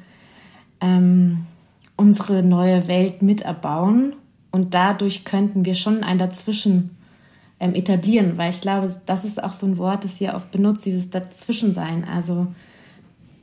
[0.80, 1.46] ähm,
[1.96, 4.14] unsere neue Welt mit erbauen
[4.50, 6.96] und dadurch könnten wir schon ein Dazwischen
[7.60, 10.86] ähm, etablieren, weil ich glaube, das ist auch so ein Wort, das ihr oft benutzt,
[10.86, 12.04] dieses Dazwischensein.
[12.04, 12.48] Also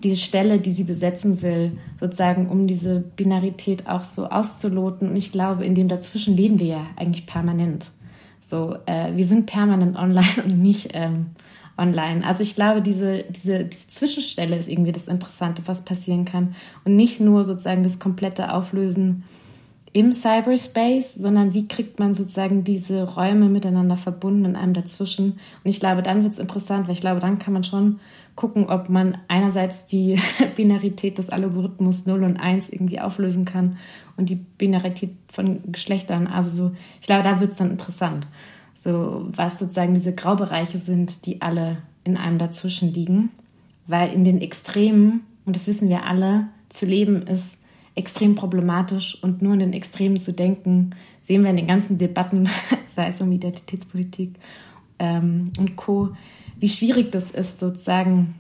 [0.04, 5.10] diese Stelle, die sie besetzen will, sozusagen, um diese Binarität auch so auszuloten.
[5.10, 7.92] Und ich glaube, in dem Dazwischen leben wir ja eigentlich permanent.
[8.40, 11.28] So, äh, wir sind permanent online und nicht ähm,
[11.78, 12.26] online.
[12.26, 16.56] Also ich glaube, diese, diese, diese Zwischenstelle ist irgendwie das Interessante, was passieren kann.
[16.84, 19.24] Und nicht nur sozusagen das komplette Auflösen
[19.94, 25.34] im Cyberspace, sondern wie kriegt man sozusagen diese Räume miteinander verbunden in einem dazwischen.
[25.34, 28.00] Und ich glaube, dann wird es interessant, weil ich glaube, dann kann man schon
[28.42, 30.20] gucken, ob man einerseits die
[30.56, 33.78] Binarität des Algorithmus 0 und 1 irgendwie auflösen kann
[34.18, 36.26] und die Binarität von Geschlechtern.
[36.26, 38.26] Also so, ich glaube, da wird es dann interessant.
[38.84, 43.30] So, was sozusagen diese Graubereiche sind, die alle in einem dazwischen liegen.
[43.86, 47.60] Weil in den Extremen, und das wissen wir alle, zu leben ist
[47.94, 52.50] extrem problematisch und nur in den Extremen zu denken, sehen wir in den ganzen Debatten,
[52.96, 54.34] sei es um Identitätspolitik
[54.98, 56.16] ähm, und Co.,
[56.62, 58.36] wie schwierig das ist, sozusagen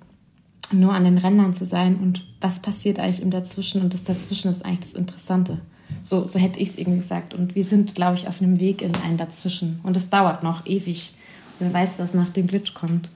[0.71, 4.49] nur an den Rändern zu sein und was passiert eigentlich im Dazwischen und das Dazwischen
[4.49, 5.59] ist eigentlich das Interessante.
[6.03, 7.33] So, so hätte ich es irgendwie gesagt.
[7.33, 9.81] Und wir sind, glaube ich, auf einem Weg in ein Dazwischen.
[9.83, 11.13] Und es dauert noch ewig.
[11.59, 13.09] Wer weiß, was nach dem Glitch kommt.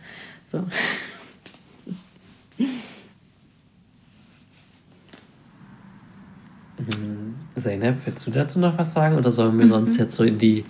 [0.44, 0.66] So.
[7.56, 9.70] Zeynep, willst du dazu noch was sagen oder sollen wir mhm.
[9.70, 10.66] sonst jetzt so in die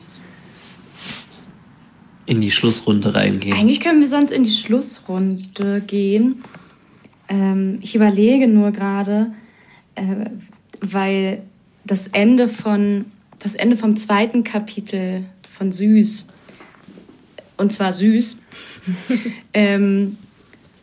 [2.25, 3.55] in die Schlussrunde reingehen?
[3.55, 6.43] Eigentlich können wir sonst in die Schlussrunde gehen.
[7.27, 9.31] Ähm, ich überlege nur gerade,
[9.95, 10.29] äh,
[10.81, 11.43] weil
[11.85, 13.05] das Ende von
[13.39, 16.25] das Ende vom zweiten Kapitel von Süß
[17.57, 18.39] und zwar Süß
[19.53, 20.17] ähm,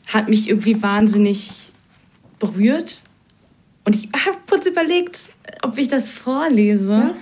[0.07, 1.73] hat mich irgendwie wahnsinnig
[2.39, 3.03] berührt
[3.85, 5.33] und ich habe kurz überlegt,
[5.63, 7.15] ob ich das vorlese.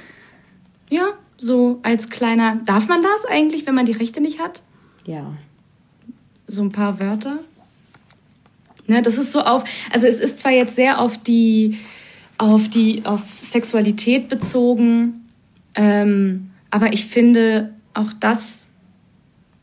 [0.91, 0.99] Ja?
[0.99, 1.09] ja,
[1.41, 2.61] so als kleiner.
[2.65, 4.63] Darf man das eigentlich, wenn man die Rechte nicht hat?
[5.07, 5.33] Ja.
[6.47, 7.39] So ein paar Wörter.
[8.87, 9.65] Ne, das ist so auf.
[9.91, 11.79] Also es ist zwar jetzt sehr auf die,
[12.39, 15.29] auf die, auf Sexualität bezogen,
[15.75, 18.71] ähm, aber ich finde auch das,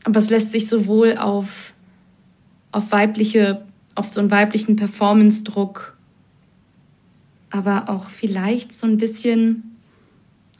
[0.04, 1.74] aber es lässt sich sowohl auf,
[2.72, 3.62] auf weibliche,
[3.94, 5.98] auf so einen weiblichen Performance-Druck
[7.50, 9.67] aber auch vielleicht so ein bisschen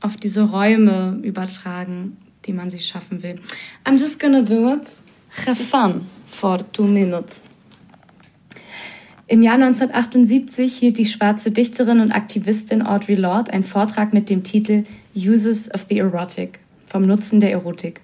[0.00, 3.36] auf diese Räume übertragen, die man sich schaffen will.
[3.84, 4.88] I'm just gonna do it.
[5.46, 7.48] Have fun for two minutes.
[9.30, 14.42] Im Jahr 1978 hielt die schwarze Dichterin und Aktivistin Audre Lorde einen Vortrag mit dem
[14.42, 14.84] Titel
[15.14, 18.00] Uses of the Erotic vom Nutzen der Erotik.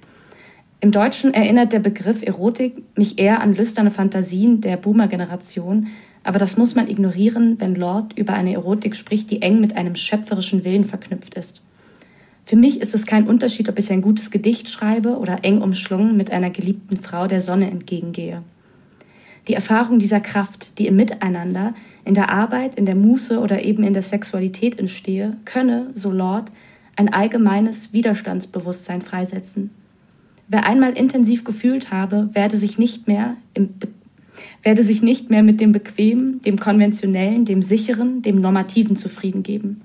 [0.80, 5.86] Im Deutschen erinnert der Begriff Erotik mich eher an lüsterne Fantasien der Boomer-Generation,
[6.24, 9.95] aber das muss man ignorieren, wenn Lord über eine Erotik spricht, die eng mit einem
[9.95, 11.62] schöpferischen Willen verknüpft ist.
[12.47, 16.16] Für mich ist es kein Unterschied, ob ich ein gutes Gedicht schreibe oder eng umschlungen
[16.16, 18.42] mit einer geliebten Frau der Sonne entgegengehe.
[19.49, 21.74] Die Erfahrung dieser Kraft, die im Miteinander,
[22.05, 26.51] in der Arbeit, in der Muße oder eben in der Sexualität entstehe, könne, so Lord,
[26.97, 29.70] ein allgemeines Widerstandsbewusstsein freisetzen.
[30.49, 33.36] Wer einmal intensiv gefühlt habe, werde sich nicht mehr
[34.62, 39.82] werde sich nicht mehr mit dem Bequemen, dem Konventionellen, dem Sicheren, dem Normativen zufrieden geben.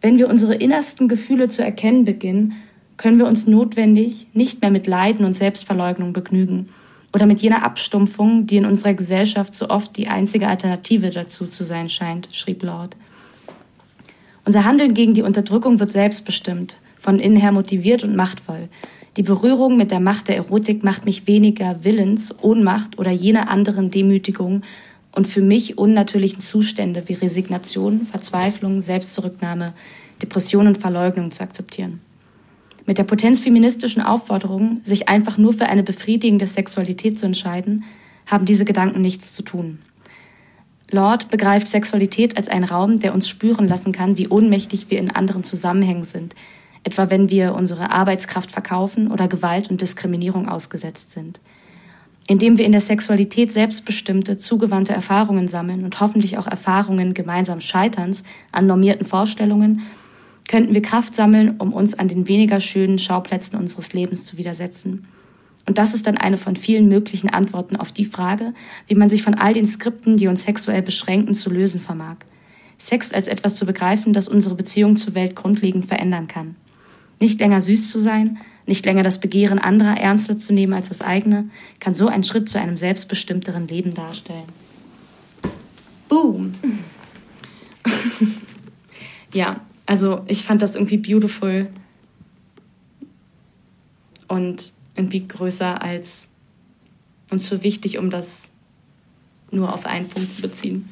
[0.00, 2.54] Wenn wir unsere innersten Gefühle zu erkennen beginnen,
[2.96, 6.68] können wir uns notwendig nicht mehr mit Leiden und Selbstverleugnung begnügen
[7.14, 11.64] oder mit jener Abstumpfung, die in unserer Gesellschaft so oft die einzige Alternative dazu zu
[11.64, 12.96] sein scheint, schrieb Lord.
[14.44, 18.68] Unser Handeln gegen die Unterdrückung wird selbstbestimmt, von innen her motiviert und machtvoll.
[19.16, 23.90] Die Berührung mit der Macht der Erotik macht mich weniger Willens, Ohnmacht oder jener anderen
[23.90, 24.62] Demütigung
[25.18, 29.74] und für mich unnatürlichen Zustände wie Resignation, Verzweiflung, Selbstzurücknahme,
[30.22, 32.00] Depression und Verleugnung zu akzeptieren.
[32.86, 37.82] Mit der potenzfeministischen Aufforderung, sich einfach nur für eine befriedigende Sexualität zu entscheiden,
[38.26, 39.80] haben diese Gedanken nichts zu tun.
[40.88, 45.10] Lord begreift Sexualität als einen Raum, der uns spüren lassen kann, wie ohnmächtig wir in
[45.10, 46.36] anderen Zusammenhängen sind,
[46.84, 51.40] etwa wenn wir unsere Arbeitskraft verkaufen oder Gewalt und Diskriminierung ausgesetzt sind.
[52.28, 58.22] Indem wir in der Sexualität selbstbestimmte, zugewandte Erfahrungen sammeln und hoffentlich auch Erfahrungen gemeinsam Scheiterns
[58.52, 59.80] an normierten Vorstellungen,
[60.46, 65.08] könnten wir Kraft sammeln, um uns an den weniger schönen Schauplätzen unseres Lebens zu widersetzen
[65.68, 68.54] und das ist dann eine von vielen möglichen Antworten auf die Frage,
[68.86, 72.16] wie man sich von all den Skripten, die uns sexuell beschränken, zu lösen vermag.
[72.78, 76.56] Sex als etwas zu begreifen, das unsere Beziehung zur Welt grundlegend verändern kann.
[77.20, 78.38] Nicht länger süß zu sein,
[78.68, 81.48] nicht länger das Begehren anderer ernster zu nehmen als das eigene,
[81.80, 84.44] kann so einen Schritt zu einem selbstbestimmteren Leben darstellen.
[86.08, 86.54] Boom.
[89.32, 91.68] ja, also ich fand das irgendwie beautiful
[94.28, 96.28] und irgendwie größer als
[97.30, 98.50] und zu wichtig, um das
[99.50, 100.88] nur auf einen Punkt zu beziehen.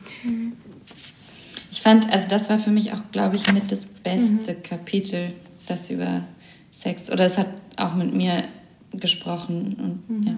[1.70, 4.62] Ich fand, also das war für mich auch, glaube ich, mit das beste mhm.
[4.62, 5.32] Kapitel,
[5.66, 6.26] das über
[6.76, 7.48] Sex, oder es hat
[7.78, 8.44] auch mit mir
[8.92, 10.26] gesprochen und mhm.
[10.26, 10.36] ja.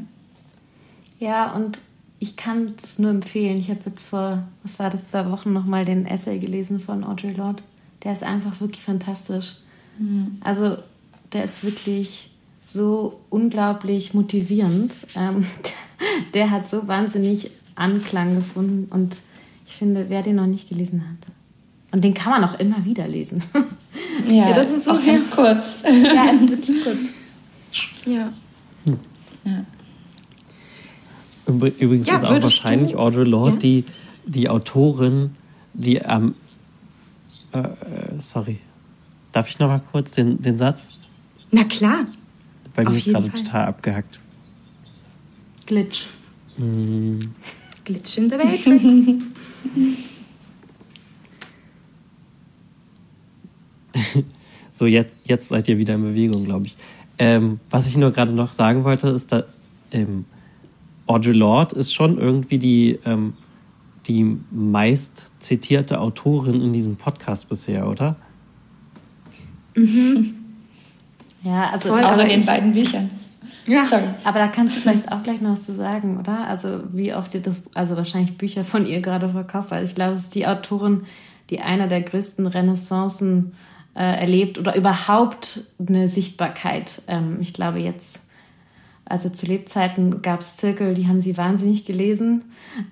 [1.19, 1.81] Ja, und
[2.21, 3.59] ich kann es nur empfehlen.
[3.59, 7.33] Ich habe jetzt vor, was war das, zwei Wochen nochmal den Essay gelesen von Audre
[7.33, 7.65] Lorde.
[8.05, 9.57] Der ist einfach wirklich fantastisch.
[9.99, 10.37] Mhm.
[10.41, 10.77] Also,
[11.33, 12.31] der ist wirklich
[12.65, 14.95] so unglaublich motivierend.
[15.17, 15.45] Ähm,
[16.35, 19.17] der hat so wahnsinnig Anklang gefunden und
[19.67, 21.33] ich finde, wer den noch nicht gelesen hat.
[21.99, 23.43] Und den kann man auch immer wieder lesen.
[24.29, 25.81] Ja, ja das ist so auch ganz kurz.
[25.85, 26.99] Ja, es ist wirklich kurz.
[28.07, 28.33] Ja.
[28.85, 28.99] Hm.
[29.45, 29.65] ja.
[31.47, 32.99] Übrigens ja, ist auch wahrscheinlich du?
[32.99, 33.59] Audre Lorde ja?
[33.59, 33.85] die,
[34.27, 35.35] die Autorin,
[35.75, 36.37] die am.
[37.53, 38.61] Ähm, äh, sorry.
[39.33, 40.93] Darf ich noch mal kurz den, den Satz?
[41.51, 42.07] Na klar.
[42.77, 44.21] Bei mir ist gerade total abgehackt.
[45.67, 46.05] Glitch.
[46.59, 47.19] Mm.
[47.85, 48.85] Glitch in the Matrix.
[54.73, 56.77] so, jetzt, jetzt seid ihr wieder in Bewegung, glaube ich.
[57.19, 59.45] Ähm, was ich nur gerade noch sagen wollte, ist, dass
[59.91, 60.25] ähm,
[61.07, 63.35] Audre Lorde ist schon irgendwie die, ähm,
[64.07, 68.17] die meist zitierte Autorin in diesem Podcast bisher, oder?
[69.75, 70.35] Mhm.
[71.45, 73.11] Ja, also Voll, auch in den beiden Büchern.
[73.69, 73.85] Ja.
[73.85, 74.03] Sorry.
[74.25, 76.47] Aber da kannst du vielleicht auch gleich noch was zu sagen, oder?
[76.49, 80.15] Also wie oft ihr das, also wahrscheinlich Bücher von ihr gerade verkauft, weil ich glaube,
[80.15, 81.03] es ist die Autorin,
[81.51, 83.53] die einer der größten Renaissancen
[83.99, 87.03] äh, erlebt oder überhaupt eine Sichtbarkeit.
[87.09, 88.21] Ähm, ich glaube jetzt,
[89.05, 92.45] also zu Lebzeiten gab es Zirkel, die haben sie wahnsinnig gelesen,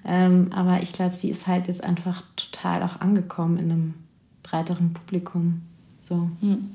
[0.05, 3.95] ähm, aber ich glaube, sie ist halt jetzt einfach total auch angekommen in einem
[4.43, 5.63] breiteren Publikum.
[6.01, 6.29] So.
[6.41, 6.71] Hm.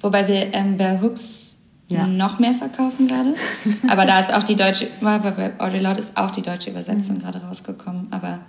[0.00, 1.58] Wobei wir ähm, bei Hooks
[1.88, 2.06] ja.
[2.06, 3.34] noch mehr verkaufen gerade.
[3.88, 7.20] Aber da ist auch die deutsche, bei Audre Lorde ist auch die deutsche Übersetzung mhm.
[7.20, 8.08] gerade rausgekommen.
[8.10, 8.40] Aber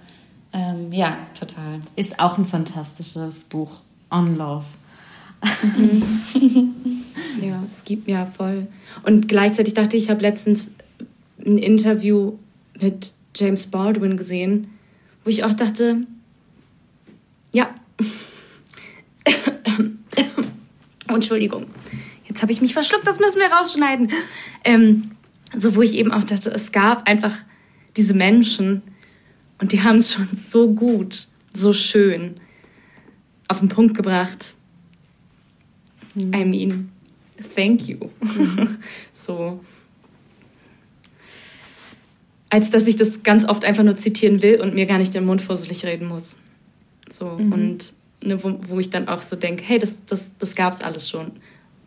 [0.53, 1.81] ähm, ja, total.
[1.95, 3.81] Ist auch ein fantastisches Buch.
[4.09, 4.65] On Love.
[7.41, 8.67] ja, es gibt ja voll.
[9.03, 10.71] Und gleichzeitig dachte ich, ich habe letztens
[11.45, 12.37] ein Interview
[12.79, 14.67] mit James Baldwin gesehen,
[15.23, 16.05] wo ich auch dachte,
[17.51, 17.73] ja,
[21.07, 21.67] Entschuldigung.
[22.27, 24.11] Jetzt habe ich mich verschluckt, das müssen wir rausschneiden.
[24.63, 25.11] Ähm,
[25.53, 27.35] so, wo ich eben auch dachte, es gab einfach
[27.97, 28.81] diese Menschen
[29.59, 32.39] und die haben es schon so gut, so schön
[33.47, 34.55] auf den Punkt gebracht.
[36.15, 36.33] Mhm.
[36.33, 36.91] I mean,
[37.55, 38.09] thank you.
[38.21, 38.77] Mhm.
[39.13, 39.59] so.
[42.49, 45.25] Als dass ich das ganz oft einfach nur zitieren will und mir gar nicht den
[45.25, 46.37] Mund fusselig reden muss.
[47.09, 47.53] So, mhm.
[47.53, 47.93] und
[48.23, 51.09] ne, wo, wo ich dann auch so denke, hey, das, das, das gab es alles
[51.09, 51.31] schon.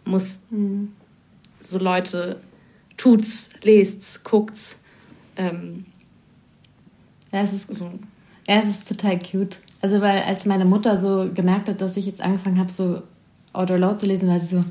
[0.05, 0.93] Muss mhm.
[1.61, 2.41] so Leute,
[2.97, 4.79] tut's, lest's, guckt's.
[5.37, 5.87] Ähm,
[7.33, 7.91] ja, es ist so.
[8.47, 9.59] Ja, es ist total cute.
[9.81, 13.03] Also, weil als meine Mutter so gemerkt hat, dass ich jetzt angefangen habe, so
[13.55, 14.65] Auto Laut zu lesen, war sie so,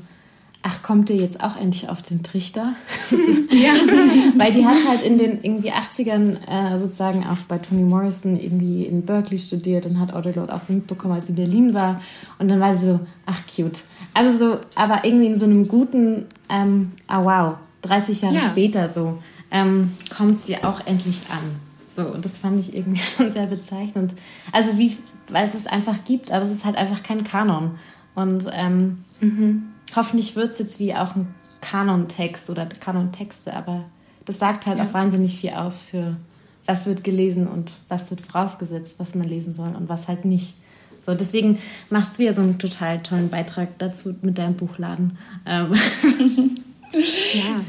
[0.62, 2.74] ach, kommt ihr jetzt auch endlich auf den Trichter?
[3.50, 3.72] ja.
[4.38, 8.84] Weil die hat halt in den irgendwie 80ern äh, sozusagen auch bei Toni Morrison irgendwie
[8.84, 12.00] in Berkeley studiert und hat Audre Lorde auch so mitbekommen, als sie in Berlin war.
[12.38, 13.80] Und dann war sie so, ach, cute.
[14.14, 18.40] Also so, aber irgendwie in so einem guten, ähm, ah wow, 30 Jahre ja.
[18.40, 19.18] später so,
[19.50, 21.60] ähm, kommt sie auch endlich an.
[21.94, 24.14] So, und das fand ich irgendwie schon sehr bezeichnend.
[24.50, 24.96] Also wie,
[25.28, 27.72] weil es es einfach gibt, aber es ist halt einfach kein Kanon.
[28.14, 33.84] Und ähm, mhm hoffentlich wird es jetzt wie auch ein Kanontext oder Kanontexte, aber
[34.24, 34.84] das sagt halt ja.
[34.84, 36.16] auch wahnsinnig viel aus für
[36.66, 40.54] was wird gelesen und was wird vorausgesetzt, was man lesen soll und was halt nicht.
[41.04, 41.58] So, deswegen
[41.90, 45.18] machst du ja so einen total tollen Beitrag dazu mit deinem Buchladen.
[45.44, 45.74] Ähm.
[47.34, 47.60] ja.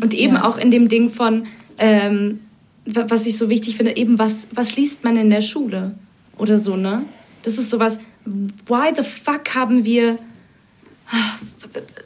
[0.00, 0.44] Und eben ja.
[0.44, 1.44] auch in dem Ding von,
[1.78, 2.40] ähm,
[2.84, 5.94] was ich so wichtig finde, eben was, was liest man in der Schule
[6.36, 7.02] oder so, ne?
[7.44, 8.00] Das ist sowas,
[8.66, 10.18] why the fuck haben wir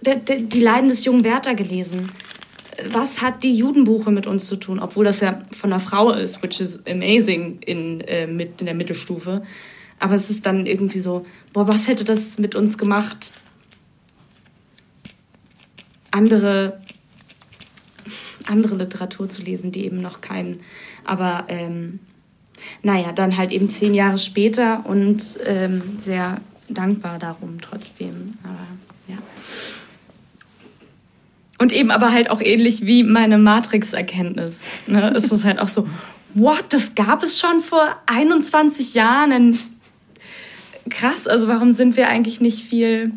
[0.02, 2.10] die Leiden des jungen Werther gelesen?
[2.92, 4.78] Was hat die Judenbuche mit uns zu tun?
[4.78, 9.42] Obwohl das ja von einer Frau ist, which is amazing in, äh, in der Mittelstufe.
[9.98, 13.32] Aber es ist dann irgendwie so, boah, was hätte das mit uns gemacht?
[16.10, 16.80] Andere,
[18.46, 20.60] andere Literatur zu lesen, die eben noch keinen.
[21.04, 22.00] Aber ähm,
[22.82, 28.32] naja, dann halt eben zehn Jahre später und ähm, sehr dankbar darum trotzdem.
[28.42, 28.66] Aber
[29.08, 29.18] ja.
[31.58, 34.62] Und eben aber halt auch ähnlich wie meine Matrix-Erkenntnis.
[34.86, 35.12] Ne?
[35.14, 35.86] Es ist halt auch so,
[36.34, 39.58] what, das gab es schon vor 21 Jahren?
[40.88, 43.12] Krass, also warum sind wir eigentlich nicht viel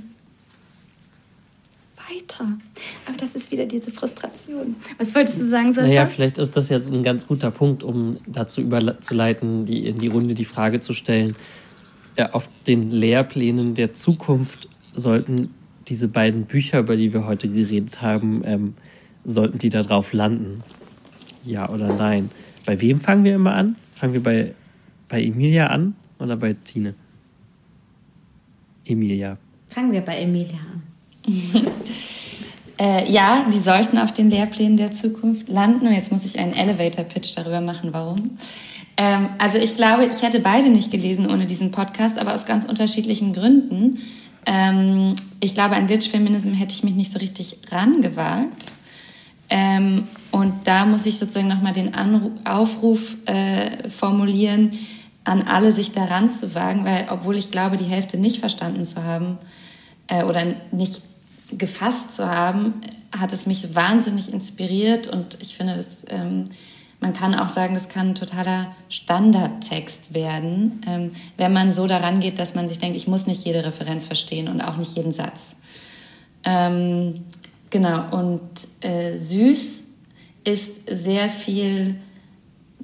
[2.10, 2.58] weiter?
[3.06, 4.76] Aber das ist wieder diese Frustration.
[4.98, 5.88] Was wolltest du sagen, Sascha?
[5.88, 10.08] Naja, vielleicht ist das jetzt ein ganz guter Punkt, um dazu überzuleiten, die, in die
[10.08, 11.36] Runde die Frage zu stellen.
[12.18, 15.50] Ja, auf den Lehrplänen der Zukunft sollten
[15.88, 18.74] diese beiden Bücher, über die wir heute geredet haben, ähm,
[19.26, 20.64] sollten die da drauf landen?
[21.44, 22.30] Ja oder nein?
[22.66, 23.76] Bei wem fangen wir immer an?
[23.96, 24.54] Fangen wir bei,
[25.10, 26.94] bei Emilia an oder bei Tine?
[28.86, 29.38] Emilia.
[29.70, 30.84] Fangen wir bei Emilia an.
[32.80, 35.88] Äh, ja, die sollten auf den Lehrplänen der Zukunft landen.
[35.88, 38.38] Und jetzt muss ich einen Elevator-Pitch darüber machen, warum.
[38.98, 42.66] Ähm, also ich glaube, ich hätte beide nicht gelesen ohne diesen Podcast, aber aus ganz
[42.66, 44.00] unterschiedlichen Gründen.
[44.46, 48.74] Ähm, ich glaube, an Glitch-Feminism hätte ich mich nicht so richtig rangewagt.
[49.50, 54.72] Ähm, und da muss ich sozusagen nochmal den Anruf, Aufruf äh, formulieren,
[55.26, 59.04] an alle sich daran zu wagen, weil obwohl ich glaube, die Hälfte nicht verstanden zu
[59.04, 59.38] haben
[60.08, 61.02] äh, oder nicht
[61.58, 62.82] gefasst zu haben,
[63.18, 66.46] hat es mich wahnsinnig inspiriert und ich finde, das, ähm,
[67.00, 72.20] man kann auch sagen, das kann ein totaler Standardtext werden, ähm, wenn man so daran
[72.20, 75.12] geht, dass man sich denkt, ich muss nicht jede Referenz verstehen und auch nicht jeden
[75.12, 75.56] Satz.
[76.46, 77.26] Ähm,
[77.70, 78.42] genau, und
[78.82, 79.84] äh, süß
[80.44, 81.96] ist sehr viel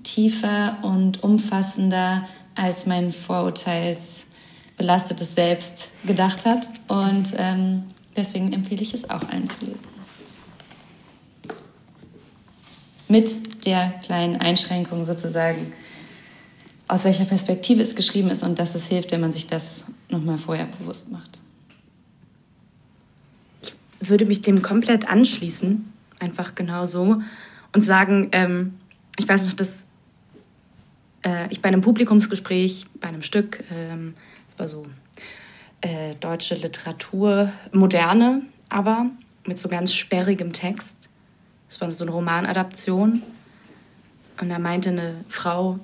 [0.03, 6.70] tiefer und umfassender, als mein vorurteilsbelastetes Selbst gedacht hat.
[6.88, 7.84] Und ähm,
[8.16, 9.99] Deswegen empfehle ich es auch allen zu lesen.
[13.07, 15.74] Mit der kleinen Einschränkung sozusagen,
[16.88, 20.38] aus welcher Perspektive es geschrieben ist und dass es hilft, wenn man sich das nochmal
[20.38, 21.39] vorher bewusst macht.
[23.62, 27.22] Ich würde mich dem komplett anschließen, einfach genau so,
[27.74, 28.74] und sagen, ähm,
[29.18, 29.86] ich weiß noch, dass
[31.24, 34.16] äh, ich bei einem Publikumsgespräch, bei einem Stück, ähm,
[34.47, 34.86] das war so
[35.82, 39.07] äh, deutsche Literatur, moderne, aber
[39.45, 40.95] mit so ganz sperrigem Text.
[41.67, 43.23] Es war so eine Romanadaption.
[44.41, 45.80] Und da meinte eine Frau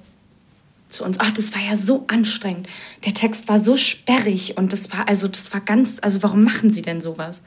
[0.90, 2.68] zu uns, ach, das war ja so anstrengend.
[3.06, 6.72] Der Text war so sperrig und das war, also, das war ganz, also, warum machen
[6.72, 7.42] Sie denn sowas?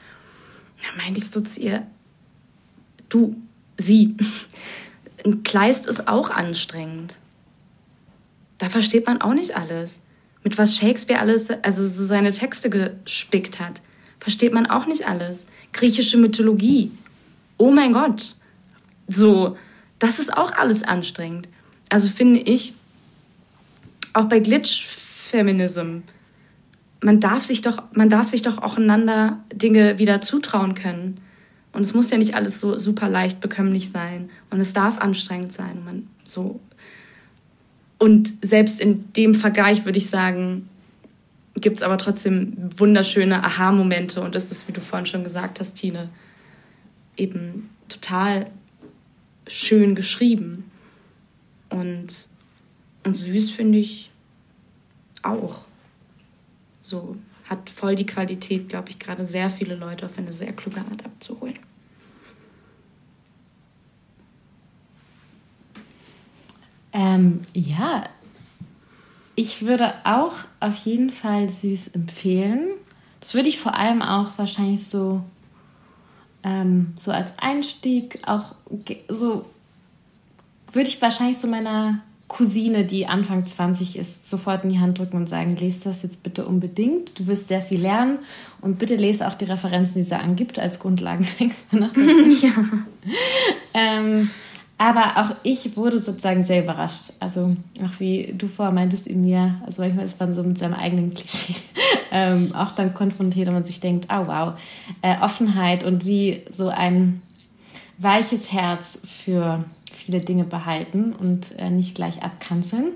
[0.81, 1.87] Da meinte ich so zu ihr,
[3.09, 3.35] du,
[3.77, 4.15] sie,
[5.25, 7.17] ein Kleist ist auch anstrengend.
[8.57, 9.99] Da versteht man auch nicht alles
[10.43, 13.81] mit was Shakespeare alles, also so seine Texte gespickt hat,
[14.19, 15.45] versteht man auch nicht alles.
[15.73, 16.91] Griechische Mythologie.
[17.57, 18.35] Oh mein Gott.
[19.07, 19.57] So,
[19.99, 21.47] das ist auch alles anstrengend.
[21.89, 22.73] Also finde ich,
[24.13, 25.99] auch bei Glitch-Feminism,
[27.01, 27.19] man
[27.93, 31.21] man darf sich doch auch einander Dinge wieder zutrauen können.
[31.71, 34.29] Und es muss ja nicht alles so super leicht bekömmlich sein.
[34.49, 35.83] Und es darf anstrengend sein.
[35.85, 36.59] Man so
[37.99, 40.67] und selbst in dem Vergleich würde ich sagen,
[41.55, 44.21] gibt es aber trotzdem wunderschöne Aha-Momente.
[44.21, 46.09] Und das ist, wie du vorhin schon gesagt hast, Tine,
[47.17, 48.49] eben total
[49.47, 50.71] schön geschrieben.
[51.69, 52.27] Und,
[53.03, 54.09] und süß finde ich
[55.21, 55.65] auch.
[56.81, 57.17] So
[57.49, 61.03] hat voll die Qualität, glaube ich, gerade sehr viele Leute auf eine sehr kluge Art
[61.03, 61.59] abzuholen.
[66.99, 68.03] Ähm, ja,
[69.35, 72.71] ich würde auch auf jeden Fall süß empfehlen.
[73.21, 75.21] Das würde ich vor allem auch wahrscheinlich so,
[76.43, 78.53] ähm, so als Einstieg auch
[79.07, 79.45] so,
[80.73, 85.15] würde ich wahrscheinlich so meiner Cousine, die Anfang 20 ist, sofort in die Hand drücken
[85.15, 87.17] und sagen, lese das jetzt bitte unbedingt.
[87.17, 88.19] Du wirst sehr viel lernen
[88.59, 91.59] und bitte lese auch die Referenzen, die sie angibt als Grundlagentext.
[91.71, 92.51] ja.
[93.73, 94.29] ähm,
[94.79, 97.11] Aber auch ich wurde sozusagen sehr überrascht.
[97.19, 100.73] Also, auch wie du vorher meintest in mir, also manchmal ist man so mit seinem
[100.73, 101.55] eigenen Klischee
[102.11, 104.53] ähm, auch dann konfrontiert und man sich denkt, oh wow,
[105.01, 107.21] äh, Offenheit und wie so ein
[107.97, 112.93] weiches Herz für viele Dinge behalten und äh, nicht gleich abkanzeln.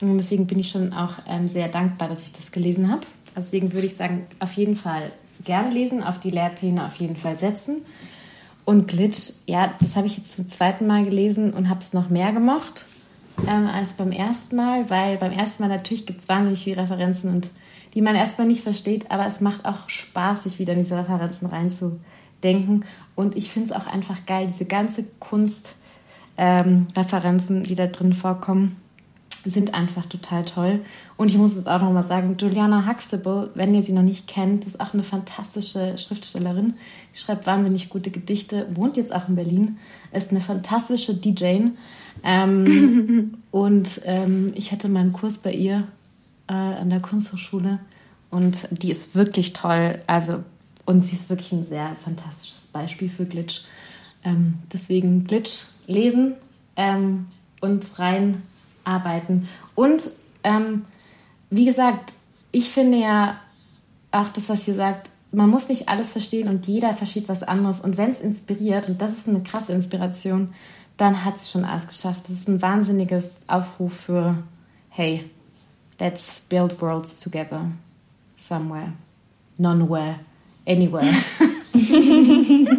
[0.00, 3.02] Und deswegen bin ich schon auch ähm, sehr dankbar, dass ich das gelesen habe.
[3.36, 5.10] Deswegen würde ich sagen, auf jeden Fall
[5.44, 7.78] gerne lesen, auf die Lehrpläne auf jeden Fall setzen.
[8.68, 12.10] Und Glitch, ja, das habe ich jetzt zum zweiten Mal gelesen und habe es noch
[12.10, 12.84] mehr gemocht
[13.48, 17.32] ähm, als beim ersten Mal, weil beim ersten Mal natürlich gibt es wahnsinnig viele Referenzen
[17.32, 17.50] und
[17.94, 21.48] die man erstmal nicht versteht, aber es macht auch Spaß, sich wieder in diese Referenzen
[21.48, 22.84] reinzudenken.
[23.14, 28.76] Und ich finde es auch einfach geil, diese ganze Kunstreferenzen, ähm, die da drin vorkommen
[29.44, 30.80] sind einfach total toll.
[31.16, 34.26] Und ich muss jetzt auch noch mal sagen, Juliana Huxtable, wenn ihr sie noch nicht
[34.26, 36.74] kennt, ist auch eine fantastische Schriftstellerin.
[37.14, 39.78] Die schreibt wahnsinnig gute Gedichte, wohnt jetzt auch in Berlin,
[40.12, 41.68] ist eine fantastische DJ.
[42.22, 45.86] Ähm, und ähm, ich hatte mal einen Kurs bei ihr
[46.48, 47.78] äh, an der Kunsthochschule
[48.30, 50.00] und die ist wirklich toll.
[50.06, 50.42] Also,
[50.84, 53.62] und sie ist wirklich ein sehr fantastisches Beispiel für Glitch.
[54.24, 56.34] Ähm, deswegen Glitch lesen
[56.76, 57.26] ähm,
[57.60, 58.42] und rein
[58.88, 59.48] arbeiten.
[59.74, 60.10] Und
[60.42, 60.84] ähm,
[61.50, 62.14] wie gesagt,
[62.50, 63.38] ich finde ja
[64.10, 67.80] auch das, was ihr sagt, man muss nicht alles verstehen und jeder versteht was anderes.
[67.80, 70.54] Und wenn es inspiriert, und das ist eine krasse Inspiration,
[70.96, 72.22] dann hat es schon alles geschafft.
[72.24, 74.42] Das ist ein wahnsinniges Aufruf für,
[74.88, 75.28] hey,
[76.00, 77.70] let's build worlds together.
[78.38, 78.92] Somewhere.
[79.58, 80.20] Nonewhere.
[80.66, 81.06] Anywhere.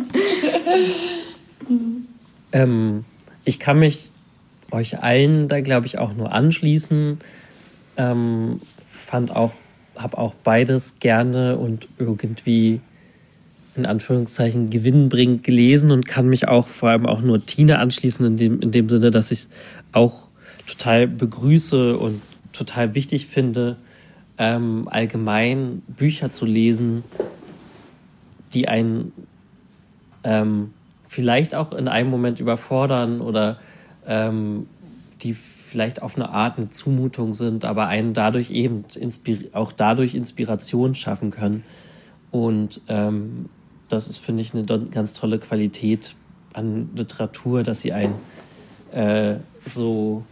[2.51, 3.05] ähm,
[3.45, 4.09] ich kann mich
[4.71, 7.19] euch allen da, glaube ich, auch nur anschließen.
[7.97, 8.61] Ähm,
[9.05, 9.53] fand auch,
[9.95, 12.81] habe auch beides gerne und irgendwie
[13.75, 18.37] in Anführungszeichen gewinnbringend gelesen und kann mich auch vor allem auch nur Tina anschließen, in
[18.37, 19.49] dem, in dem Sinne, dass ich es
[19.91, 20.27] auch
[20.67, 22.21] total begrüße und
[22.51, 23.77] total wichtig finde,
[24.37, 27.03] ähm, allgemein Bücher zu lesen,
[28.53, 29.11] die einen
[30.23, 30.73] ähm,
[31.07, 33.59] vielleicht auch in einem Moment überfordern oder
[34.09, 34.67] ähm,
[35.21, 38.83] die vielleicht auf eine Art eine Zumutung sind, aber einen dadurch eben
[39.53, 41.63] auch dadurch Inspiration schaffen können.
[42.31, 43.49] Und ähm,
[43.87, 46.15] das ist, finde ich, eine ganz tolle Qualität
[46.53, 48.15] an Literatur, dass sie einen
[48.91, 50.23] äh, so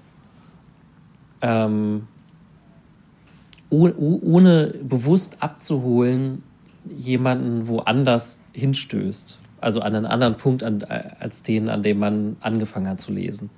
[1.41, 2.07] ähm,
[3.69, 6.41] oh, ohne bewusst abzuholen,
[6.97, 9.37] jemanden woanders hinstößt.
[9.67, 10.81] Also an einen anderen Punkt an,
[11.19, 13.49] als den, an dem man angefangen hat zu lesen.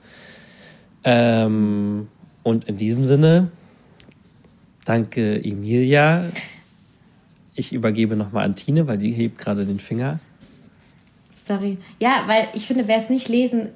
[1.03, 2.07] Ähm,
[2.41, 3.52] und in diesem Sinne,
[4.86, 6.26] danke Emilia.
[7.53, 10.19] Ich übergebe nochmal an Tine, weil die hebt gerade den Finger.
[11.45, 11.77] Sorry.
[11.99, 13.68] Ja, weil ich finde, wer es nicht lesen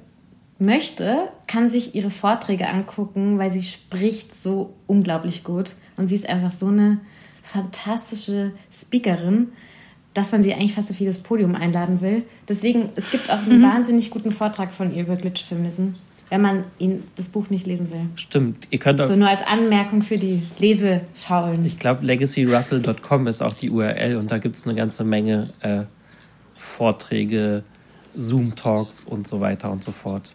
[0.58, 5.76] möchte, kann sich ihre Vorträge angucken, weil sie spricht so unglaublich gut.
[5.96, 6.98] Und sie ist einfach so eine
[7.44, 9.52] fantastische Speakerin
[10.14, 12.22] dass man sie eigentlich fast auf jedes Podium einladen will.
[12.48, 13.64] Deswegen, es gibt auch einen mhm.
[13.64, 15.88] wahnsinnig guten Vortrag von ihr über Glitch-Feminism,
[16.30, 18.06] wenn man ihn, das Buch nicht lesen will.
[18.14, 18.68] Stimmt.
[18.70, 21.66] Ihr könnt auch so nur als Anmerkung für die Lesefaulen.
[21.66, 25.82] Ich glaube, legacyrussell.com ist auch die URL und da gibt es eine ganze Menge äh,
[26.54, 27.64] Vorträge,
[28.14, 30.32] Zoom-Talks und so weiter und so fort.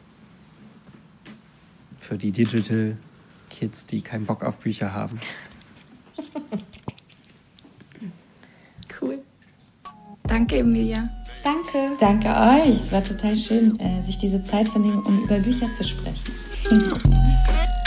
[1.98, 2.98] Für die Digital
[3.50, 5.20] Kids, die keinen Bock auf Bücher haben.
[10.30, 11.04] Danke, Emilia.
[11.44, 11.98] Danke.
[12.00, 12.82] Danke euch.
[12.84, 16.34] Es war total schön, äh, sich diese Zeit zu nehmen, um über Bücher zu sprechen.